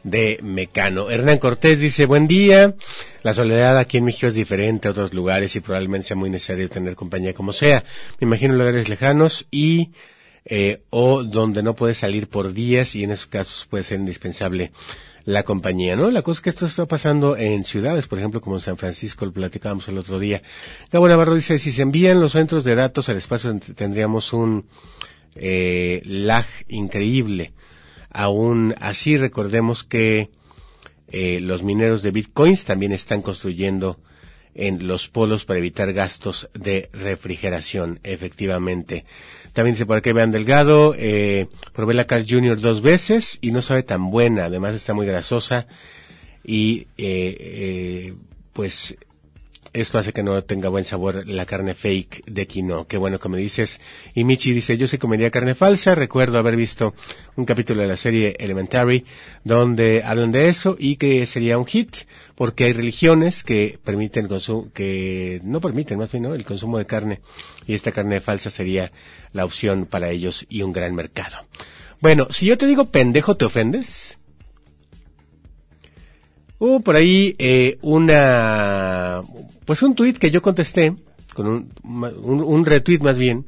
de 0.03 0.39
Mecano. 0.41 1.09
Hernán 1.09 1.37
Cortés 1.37 1.79
dice, 1.79 2.05
buen 2.05 2.27
día. 2.27 2.75
La 3.23 3.33
soledad 3.33 3.77
aquí 3.77 3.97
en 3.97 4.05
México 4.05 4.27
es 4.27 4.33
diferente 4.33 4.87
a 4.87 4.91
otros 4.91 5.13
lugares 5.13 5.55
y 5.55 5.59
probablemente 5.59 6.07
sea 6.07 6.17
muy 6.17 6.29
necesario 6.29 6.69
tener 6.69 6.95
compañía 6.95 7.33
como 7.33 7.53
sea. 7.53 7.83
Me 8.19 8.25
imagino 8.25 8.55
lugares 8.55 8.89
lejanos 8.89 9.47
y 9.51 9.91
eh, 10.45 10.81
o 10.89 11.23
donde 11.23 11.61
no 11.61 11.75
puedes 11.75 11.99
salir 11.99 12.27
por 12.27 12.53
días 12.53 12.95
y 12.95 13.03
en 13.03 13.11
esos 13.11 13.27
casos 13.27 13.67
puede 13.69 13.83
ser 13.83 13.99
indispensable 13.99 14.71
la 15.23 15.43
compañía, 15.43 15.95
¿no? 15.95 16.09
La 16.09 16.23
cosa 16.23 16.39
es 16.39 16.41
que 16.41 16.49
esto 16.49 16.65
está 16.65 16.87
pasando 16.87 17.37
en 17.37 17.63
ciudades, 17.63 18.07
por 18.07 18.17
ejemplo, 18.17 18.41
como 18.41 18.55
en 18.55 18.61
San 18.61 18.77
Francisco, 18.77 19.23
lo 19.23 19.31
platicábamos 19.31 19.87
el 19.87 19.99
otro 19.99 20.17
día. 20.17 20.41
Gabo 20.91 21.07
Navarro 21.07 21.35
dice, 21.35 21.59
si 21.59 21.71
se 21.71 21.83
envían 21.83 22.19
los 22.19 22.31
centros 22.31 22.63
de 22.63 22.73
datos 22.73 23.07
al 23.07 23.17
espacio 23.17 23.59
tendríamos 23.75 24.33
un 24.33 24.65
eh, 25.35 26.01
lag 26.05 26.45
increíble. 26.67 27.53
Aún 28.09 28.75
así, 28.79 29.17
recordemos 29.17 29.83
que 29.83 30.29
eh, 31.07 31.39
los 31.41 31.63
mineros 31.63 32.01
de 32.01 32.11
bitcoins 32.11 32.65
también 32.65 32.91
están 32.91 33.21
construyendo 33.21 33.99
en 34.53 34.87
los 34.87 35.07
polos 35.07 35.45
para 35.45 35.59
evitar 35.59 35.93
gastos 35.93 36.49
de 36.53 36.89
refrigeración, 36.93 37.99
efectivamente. 38.03 39.05
También 39.53 39.75
dice 39.75 39.85
por 39.85 39.97
aquí 39.97 40.11
Vean 40.11 40.31
Delgado, 40.31 40.95
eh, 40.97 41.47
probé 41.73 41.93
la 41.93 42.05
Carl 42.05 42.25
Junior 42.27 42.59
dos 42.59 42.81
veces 42.81 43.37
y 43.41 43.51
no 43.51 43.61
sabe 43.61 43.83
tan 43.83 44.11
buena, 44.11 44.45
además 44.45 44.73
está 44.73 44.93
muy 44.93 45.05
grasosa 45.05 45.67
y 46.43 46.87
eh, 46.97 47.35
eh, 47.39 48.13
pues 48.53 48.95
Esto 49.73 49.97
hace 49.97 50.11
que 50.11 50.21
no 50.21 50.43
tenga 50.43 50.67
buen 50.67 50.83
sabor 50.83 51.25
la 51.27 51.45
carne 51.45 51.73
fake 51.73 52.25
de 52.25 52.45
quinoa. 52.45 52.85
Qué 52.87 52.97
bueno 52.97 53.19
que 53.19 53.29
me 53.29 53.37
dices. 53.37 53.79
Y 54.13 54.25
Michi 54.25 54.51
dice, 54.51 54.75
yo 54.75 54.85
se 54.85 54.99
comería 54.99 55.31
carne 55.31 55.55
falsa. 55.55 55.95
Recuerdo 55.95 56.37
haber 56.39 56.57
visto 56.57 56.93
un 57.37 57.45
capítulo 57.45 57.81
de 57.81 57.87
la 57.87 57.95
serie 57.95 58.35
Elementary 58.37 59.05
donde 59.45 60.03
hablan 60.03 60.33
de 60.33 60.49
eso 60.49 60.75
y 60.77 60.97
que 60.97 61.25
sería 61.25 61.57
un 61.57 61.65
hit 61.65 61.95
porque 62.35 62.65
hay 62.65 62.73
religiones 62.73 63.43
que 63.43 63.79
permiten 63.81 64.27
consumo, 64.27 64.69
que 64.73 65.39
no 65.43 65.61
permiten 65.61 65.99
más 65.99 66.11
bien 66.11 66.23
¿no? 66.23 66.33
el 66.33 66.43
consumo 66.43 66.77
de 66.77 66.85
carne 66.85 67.21
y 67.65 67.73
esta 67.73 67.93
carne 67.93 68.19
falsa 68.19 68.49
sería 68.49 68.91
la 69.31 69.45
opción 69.45 69.85
para 69.85 70.09
ellos 70.09 70.45
y 70.49 70.63
un 70.63 70.73
gran 70.73 70.93
mercado. 70.95 71.37
Bueno, 72.01 72.27
si 72.31 72.47
yo 72.47 72.57
te 72.57 72.65
digo 72.65 72.85
pendejo, 72.85 73.37
¿te 73.37 73.45
ofendes? 73.45 74.17
Hubo 76.57 76.79
por 76.81 76.95
ahí 76.95 77.35
eh, 77.39 77.77
una, 77.81 79.23
pues 79.65 79.81
un 79.81 79.95
tuit 79.95 80.17
que 80.17 80.31
yo 80.31 80.41
contesté, 80.41 80.95
con 81.33 81.47
un, 81.47 81.73
un, 81.83 82.65
retweet 82.65 82.99
más 82.99 83.17
bien, 83.17 83.47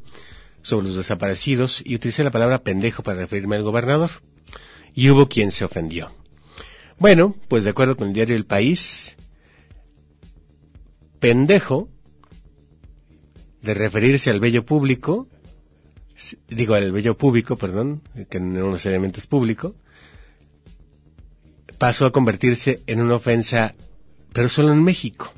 sobre 0.61 0.87
los 0.87 0.95
desaparecidos 0.95 1.81
y 1.85 1.95
utilicé 1.95 2.23
la 2.23 2.31
palabra 2.31 2.63
pendejo 2.63 3.03
para 3.03 3.19
referirme 3.19 3.55
al 3.55 3.63
gobernador. 3.63 4.09
Y 4.95 5.09
hubo 5.09 5.27
quien 5.27 5.51
se 5.51 5.65
ofendió. 5.65 6.11
Bueno, 6.99 7.35
pues 7.47 7.63
de 7.63 7.71
acuerdo 7.71 7.97
con 7.97 8.09
el 8.09 8.13
diario 8.13 8.35
El 8.35 8.45
País, 8.45 9.15
pendejo, 11.19 11.89
de 13.61 13.73
referirse 13.73 14.29
al 14.29 14.39
bello 14.39 14.65
público, 14.65 15.27
digo 16.47 16.75
al 16.75 16.91
bello 16.91 17.17
público, 17.17 17.55
perdón, 17.55 18.01
que 18.29 18.39
no 18.39 18.71
necesariamente 18.71 19.19
es 19.19 19.27
público, 19.27 19.75
pasó 21.77 22.05
a 22.05 22.11
convertirse 22.11 22.81
en 22.87 23.01
una 23.01 23.15
ofensa, 23.15 23.75
pero 24.31 24.49
solo 24.49 24.71
en 24.71 24.83
México. 24.83 25.33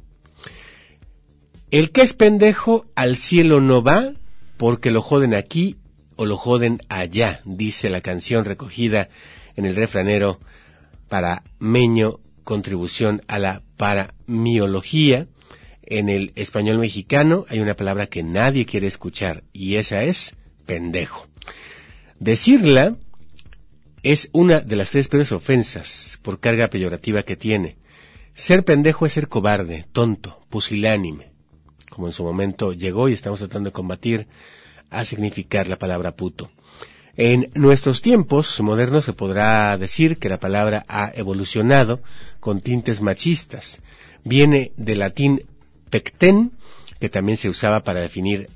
El 1.76 1.92
que 1.92 2.04
es 2.04 2.14
pendejo 2.14 2.86
al 2.96 3.18
cielo 3.18 3.60
no 3.60 3.84
va 3.84 4.14
porque 4.56 4.92
lo 4.92 5.02
joden 5.02 5.34
aquí 5.34 5.76
o 6.16 6.26
lo 6.26 6.38
joden 6.38 6.80
allá, 6.88 7.42
dice 7.44 7.90
la 7.90 8.00
canción 8.00 8.46
recogida 8.46 9.10
en 9.58 9.66
el 9.66 9.76
refranero 9.76 10.40
para 11.10 11.44
Meño, 11.60 12.22
contribución 12.46 13.24
a 13.28 13.40
la 13.40 13.62
paramiología. 13.76 15.28
En 15.84 16.08
el 16.08 16.32
español 16.36 16.78
mexicano 16.78 17.46
hay 17.50 17.60
una 17.60 17.76
palabra 17.76 18.08
que 18.08 18.24
nadie 18.24 18.66
quiere 18.66 18.88
escuchar 18.88 19.44
y 19.52 19.76
esa 19.76 20.04
es 20.04 20.34
pendejo. 20.66 21.28
Decirla 22.22 22.96
es 24.02 24.30
una 24.32 24.62
de 24.62 24.78
las 24.78 24.92
tres 24.92 25.10
peores 25.10 25.34
ofensas 25.34 26.20
por 26.22 26.40
carga 26.40 26.70
peyorativa 26.70 27.24
que 27.24 27.36
tiene. 27.36 27.76
Ser 28.34 28.64
pendejo 28.64 29.06
es 29.06 29.12
ser 29.12 29.28
cobarde, 29.28 29.86
tonto, 29.92 30.40
pusilánime, 30.50 31.35
como 31.96 32.08
en 32.08 32.14
su 32.14 32.26
momento 32.26 32.74
llegó 32.74 33.08
y 33.08 33.14
estamos 33.14 33.40
tratando 33.40 33.70
de 33.70 33.74
combatir 33.74 34.28
a 34.90 35.06
significar 35.06 35.70
la 35.70 35.78
palabra 35.78 36.14
puto. 36.14 36.52
En 37.16 37.50
nuestros 37.54 38.02
tiempos 38.02 38.60
modernos 38.60 39.06
se 39.06 39.14
podrá 39.14 39.78
decir 39.78 40.18
que 40.18 40.28
la 40.28 40.38
palabra 40.38 40.86
ha 40.90 41.14
evolucionado 41.16 42.02
con 42.42 42.60
tintes 42.60 43.00
machistas. 43.00 43.80
Viene 44.26 44.74
del 44.76 45.00
latín 45.00 45.44
pecten, 45.90 46.52
que 47.00 47.08
también 47.08 47.38
se 47.38 47.48
usaba 47.48 47.80
para 47.80 48.02
definir 48.02 48.50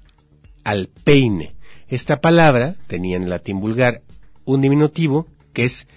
al 0.66 0.90
peine. 1.06 1.56
Esta 1.88 2.20
palabra 2.20 2.76
tenía 2.88 3.16
en 3.16 3.24
el 3.24 3.30
latín 3.30 3.62
vulgar 3.62 4.02
un 4.44 4.60
diminutivo 4.60 5.28
que 5.54 5.64
es 5.64 5.88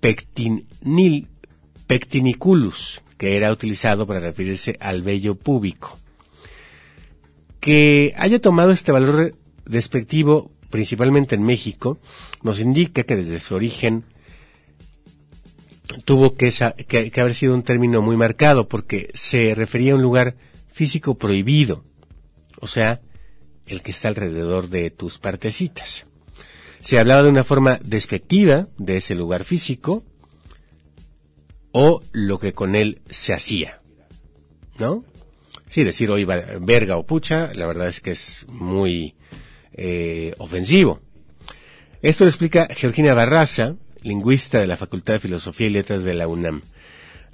pectinil, 0.00 1.28
pectiniculus, 1.86 3.02
que 3.18 3.36
era 3.36 3.52
utilizado 3.52 4.06
para 4.06 4.20
referirse 4.20 4.78
al 4.80 5.02
vello 5.02 5.34
púbico. 5.34 5.97
Que 7.60 8.14
haya 8.16 8.40
tomado 8.40 8.70
este 8.70 8.92
valor 8.92 9.34
despectivo 9.66 10.50
principalmente 10.70 11.34
en 11.34 11.42
México, 11.42 11.98
nos 12.42 12.60
indica 12.60 13.02
que 13.02 13.16
desde 13.16 13.40
su 13.40 13.54
origen 13.54 14.04
tuvo 16.04 16.34
que, 16.34 16.52
haber 17.20 17.34
sido 17.34 17.54
un 17.54 17.62
término 17.62 18.02
muy 18.02 18.16
marcado 18.16 18.68
porque 18.68 19.10
se 19.14 19.54
refería 19.54 19.92
a 19.92 19.96
un 19.96 20.02
lugar 20.02 20.36
físico 20.70 21.16
prohibido, 21.16 21.82
o 22.60 22.66
sea, 22.66 23.00
el 23.66 23.82
que 23.82 23.90
está 23.90 24.08
alrededor 24.08 24.68
de 24.68 24.90
tus 24.90 25.18
partecitas. 25.18 26.04
Se 26.80 26.98
hablaba 26.98 27.22
de 27.22 27.30
una 27.30 27.44
forma 27.44 27.80
despectiva 27.82 28.68
de 28.76 28.98
ese 28.98 29.14
lugar 29.14 29.44
físico 29.44 30.04
o 31.72 32.02
lo 32.12 32.38
que 32.38 32.52
con 32.52 32.76
él 32.76 33.00
se 33.10 33.34
hacía, 33.34 33.78
¿no? 34.78 35.04
Sí, 35.68 35.84
decir 35.84 36.10
hoy 36.10 36.24
verga 36.24 36.96
o 36.96 37.04
pucha, 37.06 37.52
la 37.54 37.66
verdad 37.66 37.88
es 37.88 38.00
que 38.00 38.10
es 38.12 38.46
muy 38.48 39.14
eh, 39.72 40.34
ofensivo. 40.38 41.00
Esto 42.02 42.24
lo 42.24 42.30
explica 42.30 42.68
Georgina 42.70 43.14
Barraza, 43.14 43.74
lingüista 44.02 44.60
de 44.60 44.66
la 44.66 44.76
Facultad 44.76 45.14
de 45.14 45.20
Filosofía 45.20 45.66
y 45.66 45.70
Letras 45.70 46.04
de 46.04 46.14
la 46.14 46.28
UNAM. 46.28 46.62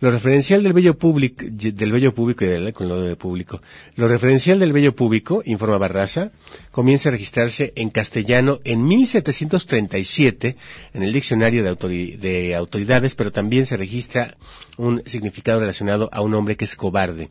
Lo 0.01 0.11
referencial 0.11 0.63
del 0.63 0.73
bello 0.73 0.99
público, 0.99 1.45
del 1.49 1.93
bello 1.93 2.13
público 2.15 2.45
y 2.45 2.73
con 2.73 2.89
lo 2.89 3.01
de 3.01 3.17
público. 3.17 3.63
Lo 3.97 4.09
referencial 4.09 4.59
del 4.59 4.73
bello 4.73 4.95
público, 4.95 5.43
informa 5.47 5.79
Barraza, 5.79 6.31
comienza 6.71 7.09
a 7.09 7.13
registrarse 7.13 7.73
en 7.77 7.91
castellano 7.91 8.59
en 8.65 8.85
1737 8.87 10.57
en 10.93 11.03
el 11.03 11.13
diccionario 11.13 11.63
de, 11.63 11.71
autori- 11.73 12.17
de 12.19 12.55
autoridades, 12.55 13.15
pero 13.15 13.33
también 13.33 13.65
se 13.67 13.77
registra 13.77 14.37
un 14.77 15.03
significado 15.07 15.61
relacionado 15.61 16.11
a 16.13 16.21
un 16.21 16.35
hombre 16.35 16.57
que 16.57 16.65
es 16.67 16.77
cobarde. 16.77 17.31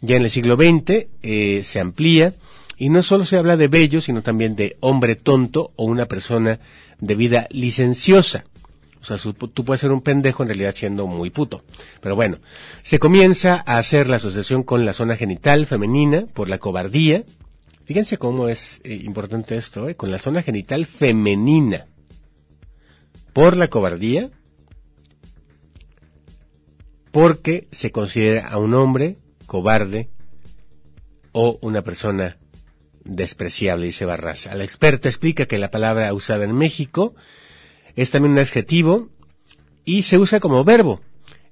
Ya 0.00 0.16
en 0.16 0.22
el 0.22 0.30
siglo 0.30 0.56
XX 0.56 1.06
eh, 1.22 1.62
se 1.64 1.80
amplía 1.80 2.34
y 2.76 2.88
no 2.88 3.02
solo 3.02 3.24
se 3.24 3.36
habla 3.36 3.56
de 3.56 3.68
bello, 3.68 4.00
sino 4.00 4.22
también 4.22 4.54
de 4.54 4.76
hombre 4.80 5.16
tonto 5.16 5.70
o 5.76 5.84
una 5.84 6.06
persona 6.06 6.60
de 7.00 7.14
vida 7.16 7.48
licenciosa. 7.50 8.44
O 9.00 9.04
sea, 9.04 9.16
tú 9.32 9.64
puedes 9.64 9.80
ser 9.80 9.92
un 9.92 10.00
pendejo 10.00 10.42
en 10.42 10.48
realidad 10.48 10.74
siendo 10.74 11.06
muy 11.06 11.30
puto. 11.30 11.62
Pero 12.00 12.16
bueno, 12.16 12.38
se 12.82 12.98
comienza 12.98 13.62
a 13.66 13.78
hacer 13.78 14.08
la 14.08 14.16
asociación 14.16 14.62
con 14.62 14.84
la 14.84 14.92
zona 14.92 15.16
genital 15.16 15.66
femenina 15.66 16.24
por 16.32 16.48
la 16.48 16.58
cobardía. 16.58 17.24
Fíjense 17.84 18.18
cómo 18.18 18.48
es 18.48 18.80
eh, 18.84 18.94
importante 19.04 19.56
esto, 19.56 19.88
¿eh? 19.88 19.94
con 19.94 20.10
la 20.10 20.18
zona 20.18 20.42
genital 20.42 20.84
femenina 20.86 21.86
por 23.32 23.56
la 23.56 23.68
cobardía, 23.68 24.30
porque 27.12 27.68
se 27.70 27.92
considera 27.92 28.48
a 28.48 28.58
un 28.58 28.74
hombre 28.74 29.16
cobarde 29.48 30.10
o 31.32 31.58
una 31.62 31.82
persona 31.82 32.36
despreciable, 33.02 33.86
dice 33.86 34.04
Barraza. 34.04 34.54
La 34.54 34.62
experta 34.62 35.08
explica 35.08 35.46
que 35.46 35.58
la 35.58 35.72
palabra 35.72 36.12
usada 36.14 36.44
en 36.44 36.54
México 36.54 37.16
es 37.96 38.12
también 38.12 38.32
un 38.32 38.38
adjetivo 38.38 39.08
y 39.84 40.02
se 40.02 40.18
usa 40.18 40.38
como 40.38 40.62
verbo. 40.62 41.00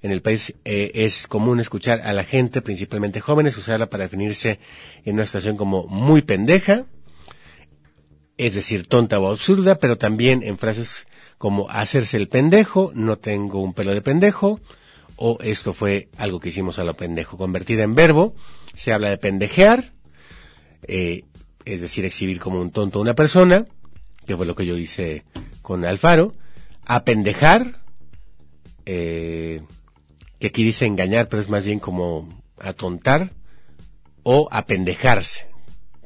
En 0.03 0.13
el 0.13 0.23
país 0.23 0.55
eh, 0.65 0.93
es 0.95 1.27
común 1.27 1.59
escuchar 1.59 2.03
a 2.03 2.13
la 2.13 2.23
gente, 2.23 2.63
principalmente 2.63 3.21
jóvenes, 3.21 3.57
usarla 3.57 3.89
para 3.89 4.05
definirse 4.05 4.61
en 5.05 5.15
una 5.15 5.27
situación 5.27 5.57
como 5.57 5.87
muy 5.87 6.23
pendeja, 6.23 6.85
es 8.37 8.55
decir, 8.55 8.87
tonta 8.87 9.19
o 9.19 9.31
absurda, 9.31 9.79
pero 9.79 9.97
también 9.97 10.43
en 10.43 10.59
frases 10.59 11.07
como 11.39 11.71
hacerse 11.71 12.19
el 12.19 12.29
pendejo, 12.29 12.93
no 12.95 13.17
tengo 13.17 13.63
un 13.63 13.73
pelo 13.73 13.95
de 13.95 14.03
pendejo, 14.03 14.61
o 15.17 15.39
esto 15.43 15.73
fue 15.73 16.09
algo 16.17 16.41
que 16.41 16.51
hicimos 16.51 16.79
a 16.79 16.85
lo 16.85 16.95
pendejo. 16.95 17.37
Convertida 17.37 17.83
en 17.83 17.95
verbo, 17.95 18.35
se 18.75 18.93
habla 18.93 19.09
de 19.09 19.19
pendejear, 19.19 19.93
eh, 20.87 21.25
es 21.65 21.81
decir, 21.81 22.05
exhibir 22.05 22.39
como 22.39 22.61
un 22.61 22.71
tonto 22.71 22.99
a 22.99 23.03
una 23.03 23.15
persona, 23.15 23.67
que 24.27 24.37
fue 24.37 24.47
lo 24.47 24.55
que 24.55 24.67
yo 24.67 24.77
hice 24.77 25.25
con 25.63 25.85
Alfaro, 25.85 26.35
apendejar, 26.85 27.81
eh, 28.85 29.63
que 30.39 30.49
aquí 30.49 30.63
dice 30.63 30.87
engañar, 30.87 31.29
pero 31.29 31.41
es 31.41 31.49
más 31.49 31.65
bien 31.65 31.79
como 31.79 32.43
atontar, 32.59 33.33
o 34.23 34.49
apendejarse, 34.51 35.49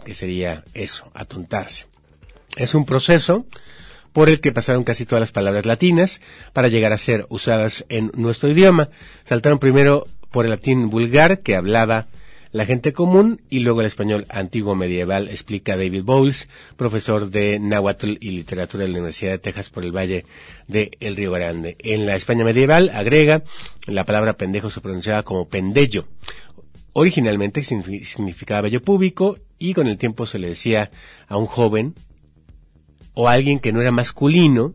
que 0.05 0.15
sería 0.15 0.65
eso, 0.75 1.11
atontarse. 1.15 1.87
Es 2.57 2.75
un 2.75 2.85
proceso 2.85 3.47
por 4.13 4.29
el 4.29 4.41
que 4.41 4.53
pasaron 4.53 4.85
casi 4.85 5.07
todas 5.07 5.21
las 5.21 5.33
palabras 5.33 5.67
latinas 5.67 6.21
para 6.53 6.69
llegar 6.69 6.93
a 6.93 6.99
ser 6.99 7.27
usadas 7.29 7.85
en 7.89 8.11
nuestro 8.15 8.49
idioma. 8.49 8.89
Saltaron 9.25 9.59
primero 9.59 10.07
por 10.31 10.45
el 10.45 10.51
latín 10.51 10.91
vulgar 10.91 11.41
que 11.41 11.57
hablaba 11.57 12.07
la 12.53 12.67
gente 12.67 12.93
común 12.93 13.41
y 13.49 13.61
luego 13.61 13.81
el 13.81 13.87
español 13.87 14.27
antiguo 14.29 14.75
medieval, 14.75 15.29
explica 15.29 15.77
David 15.77 16.03
Bowles, 16.03 16.49
profesor 16.77 17.31
de 17.31 17.61
náhuatl 17.61 18.15
y 18.21 18.31
literatura 18.33 18.83
de 18.83 18.89
la 18.89 18.99
Universidad 18.99 19.31
de 19.31 19.39
Texas 19.39 19.71
por 19.71 19.85
el 19.85 19.93
Valle 19.97 20.25
de 20.67 20.91
El 20.99 21.15
Río 21.15 21.31
Grande. 21.31 21.77
En 21.79 22.07
la 22.07 22.17
España 22.17 22.45
medieval, 22.45 22.91
agrega, 22.93 23.45
la 23.87 24.05
palabra 24.05 24.33
pendejo 24.33 24.69
se 24.69 24.81
pronunciaba 24.81 25.23
como 25.23 25.49
pendello. 25.49 26.09
Originalmente 26.93 27.61
signifi- 27.63 28.05
significaba 28.05 28.63
bello 28.63 28.83
público 28.83 29.39
y 29.61 29.75
con 29.75 29.87
el 29.87 29.97
tiempo 29.97 30.27
se 30.27 30.41
le 30.41 30.49
decía 30.49 30.91
a 31.29 31.37
un 31.37 31.47
joven 31.47 31.95
o 33.15 33.29
alguien 33.29 33.59
que 33.59 33.73
no 33.73 33.81
era 33.81 33.93
masculino 33.93 34.75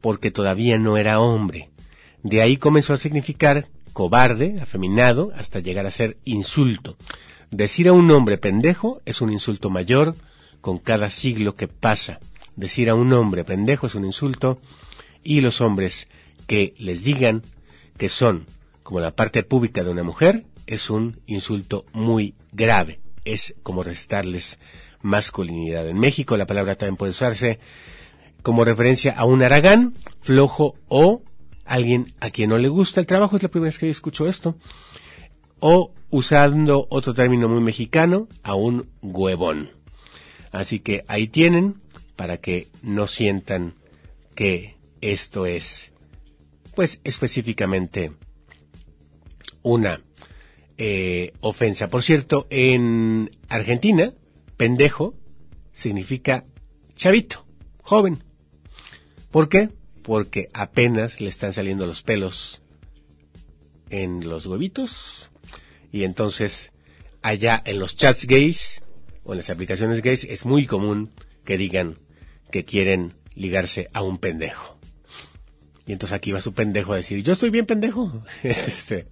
porque 0.00 0.30
todavía 0.30 0.78
no 0.78 0.96
era 0.96 1.20
hombre. 1.20 1.70
De 2.22 2.42
ahí 2.42 2.56
comenzó 2.56 2.94
a 2.94 2.98
significar 2.98 3.68
cobarde, 3.92 4.58
afeminado, 4.60 5.32
hasta 5.36 5.60
llegar 5.60 5.86
a 5.86 5.90
ser 5.90 6.16
insulto. 6.24 6.96
Decir 7.50 7.88
a 7.88 7.92
un 7.92 8.10
hombre 8.10 8.38
pendejo 8.38 9.00
es 9.04 9.20
un 9.20 9.32
insulto 9.32 9.70
mayor 9.70 10.14
con 10.60 10.78
cada 10.78 11.10
siglo 11.10 11.54
que 11.54 11.68
pasa. 11.68 12.20
Decir 12.56 12.90
a 12.90 12.94
un 12.94 13.12
hombre 13.12 13.44
pendejo 13.44 13.86
es 13.86 13.94
un 13.94 14.04
insulto 14.04 14.58
y 15.24 15.40
los 15.40 15.60
hombres 15.60 16.08
que 16.46 16.74
les 16.78 17.04
digan 17.04 17.42
que 17.96 18.08
son 18.08 18.46
como 18.82 19.00
la 19.00 19.12
parte 19.12 19.42
pública 19.42 19.84
de 19.84 19.90
una 19.90 20.02
mujer 20.02 20.44
es 20.66 20.90
un 20.90 21.20
insulto 21.26 21.84
muy 21.92 22.34
grave. 22.52 23.00
Es 23.24 23.54
como 23.62 23.82
restarles 23.82 24.58
masculinidad. 25.02 25.88
En 25.88 25.98
México 25.98 26.36
la 26.36 26.46
palabra 26.46 26.76
también 26.76 26.96
puede 26.96 27.10
usarse 27.10 27.58
como 28.42 28.64
referencia 28.64 29.12
a 29.12 29.24
un 29.24 29.42
aragán, 29.42 29.94
flojo 30.20 30.74
o 30.88 31.22
alguien 31.64 32.14
a 32.20 32.30
quien 32.30 32.50
no 32.50 32.58
le 32.58 32.68
gusta 32.68 33.00
el 33.00 33.06
trabajo. 33.06 33.36
Es 33.36 33.42
la 33.42 33.48
primera 33.48 33.68
vez 33.68 33.78
que 33.78 33.86
yo 33.86 33.92
escucho 33.92 34.26
esto. 34.26 34.56
O 35.60 35.92
usando 36.10 36.86
otro 36.90 37.14
término 37.14 37.48
muy 37.48 37.60
mexicano, 37.60 38.28
a 38.42 38.54
un 38.54 38.88
huevón. 39.02 39.70
Así 40.52 40.80
que 40.80 41.04
ahí 41.06 41.28
tienen 41.28 41.76
para 42.16 42.38
que 42.38 42.68
no 42.82 43.06
sientan 43.06 43.74
que 44.34 44.76
esto 45.00 45.46
es, 45.46 45.90
pues 46.74 47.00
específicamente 47.04 48.12
una 49.62 50.00
eh, 50.82 51.34
ofensa. 51.40 51.88
Por 51.88 52.02
cierto, 52.02 52.46
en 52.48 53.36
Argentina, 53.50 54.14
pendejo 54.56 55.14
significa 55.74 56.46
chavito, 56.96 57.44
joven. 57.82 58.24
¿Por 59.30 59.50
qué? 59.50 59.68
Porque 60.02 60.48
apenas 60.54 61.20
le 61.20 61.28
están 61.28 61.52
saliendo 61.52 61.86
los 61.86 62.00
pelos 62.00 62.62
en 63.90 64.26
los 64.26 64.46
huevitos 64.46 65.30
y 65.92 66.04
entonces 66.04 66.72
allá 67.20 67.62
en 67.66 67.78
los 67.78 67.94
chats 67.94 68.26
gays 68.26 68.80
o 69.22 69.34
en 69.34 69.38
las 69.40 69.50
aplicaciones 69.50 70.00
gays 70.00 70.24
es 70.24 70.46
muy 70.46 70.64
común 70.64 71.10
que 71.44 71.58
digan 71.58 71.98
que 72.50 72.64
quieren 72.64 73.12
ligarse 73.34 73.90
a 73.92 74.02
un 74.02 74.16
pendejo. 74.16 74.78
Y 75.86 75.92
entonces 75.92 76.16
aquí 76.16 76.32
va 76.32 76.40
su 76.40 76.54
pendejo 76.54 76.94
a 76.94 76.96
decir, 76.96 77.22
yo 77.22 77.34
estoy 77.34 77.50
bien 77.50 77.66
pendejo. 77.66 78.22
este, 78.42 79.08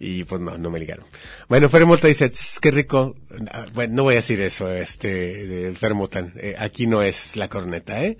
y 0.00 0.24
pues 0.24 0.40
no, 0.40 0.56
no 0.58 0.70
me 0.70 0.78
ligaron. 0.78 1.04
Bueno, 1.48 1.68
Fermota 1.68 2.06
dice, 2.08 2.28
"Tss, 2.28 2.60
qué 2.60 2.70
rico. 2.70 3.16
Ah, 3.52 3.66
Bueno, 3.74 3.94
no 3.94 4.02
voy 4.04 4.14
a 4.14 4.16
decir 4.16 4.40
eso, 4.40 4.70
este, 4.72 5.72
Fermotan. 5.74 6.32
Eh, 6.36 6.54
aquí 6.58 6.86
no 6.86 7.02
es 7.02 7.36
la 7.36 7.48
corneta, 7.48 8.02
¿eh? 8.02 8.18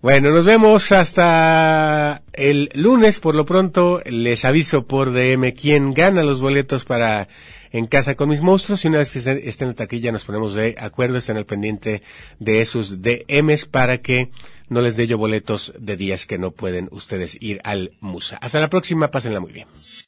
Bueno, 0.00 0.30
nos 0.30 0.44
vemos 0.44 0.92
hasta 0.92 2.22
el 2.32 2.70
lunes. 2.74 3.18
Por 3.18 3.34
lo 3.34 3.44
pronto, 3.44 4.00
les 4.06 4.44
aviso 4.44 4.86
por 4.86 5.10
DM 5.12 5.54
quién 5.54 5.92
gana 5.92 6.22
los 6.22 6.40
boletos 6.40 6.84
para 6.84 7.28
En 7.72 7.86
Casa 7.86 8.14
con 8.14 8.28
Mis 8.28 8.40
Monstruos. 8.40 8.84
Y 8.84 8.88
una 8.88 8.98
vez 8.98 9.10
que 9.10 9.18
esté, 9.18 9.48
esté 9.48 9.64
en 9.64 9.70
la 9.70 9.74
taquilla, 9.76 10.12
nos 10.12 10.24
ponemos 10.24 10.54
de 10.54 10.76
acuerdo, 10.78 11.18
estén 11.18 11.36
al 11.36 11.46
pendiente 11.46 12.02
de 12.38 12.60
esos 12.60 13.02
DMs 13.02 13.66
para 13.66 13.98
que 13.98 14.30
no 14.68 14.82
les 14.82 14.96
dé 14.96 15.06
yo 15.08 15.18
boletos 15.18 15.72
de 15.78 15.96
días 15.96 16.26
que 16.26 16.38
no 16.38 16.52
pueden 16.52 16.88
ustedes 16.92 17.36
ir 17.40 17.60
al 17.64 17.92
Musa. 18.00 18.36
Hasta 18.36 18.60
la 18.60 18.70
próxima, 18.70 19.10
pásenla 19.10 19.40
muy 19.40 19.52
bien. 19.52 19.66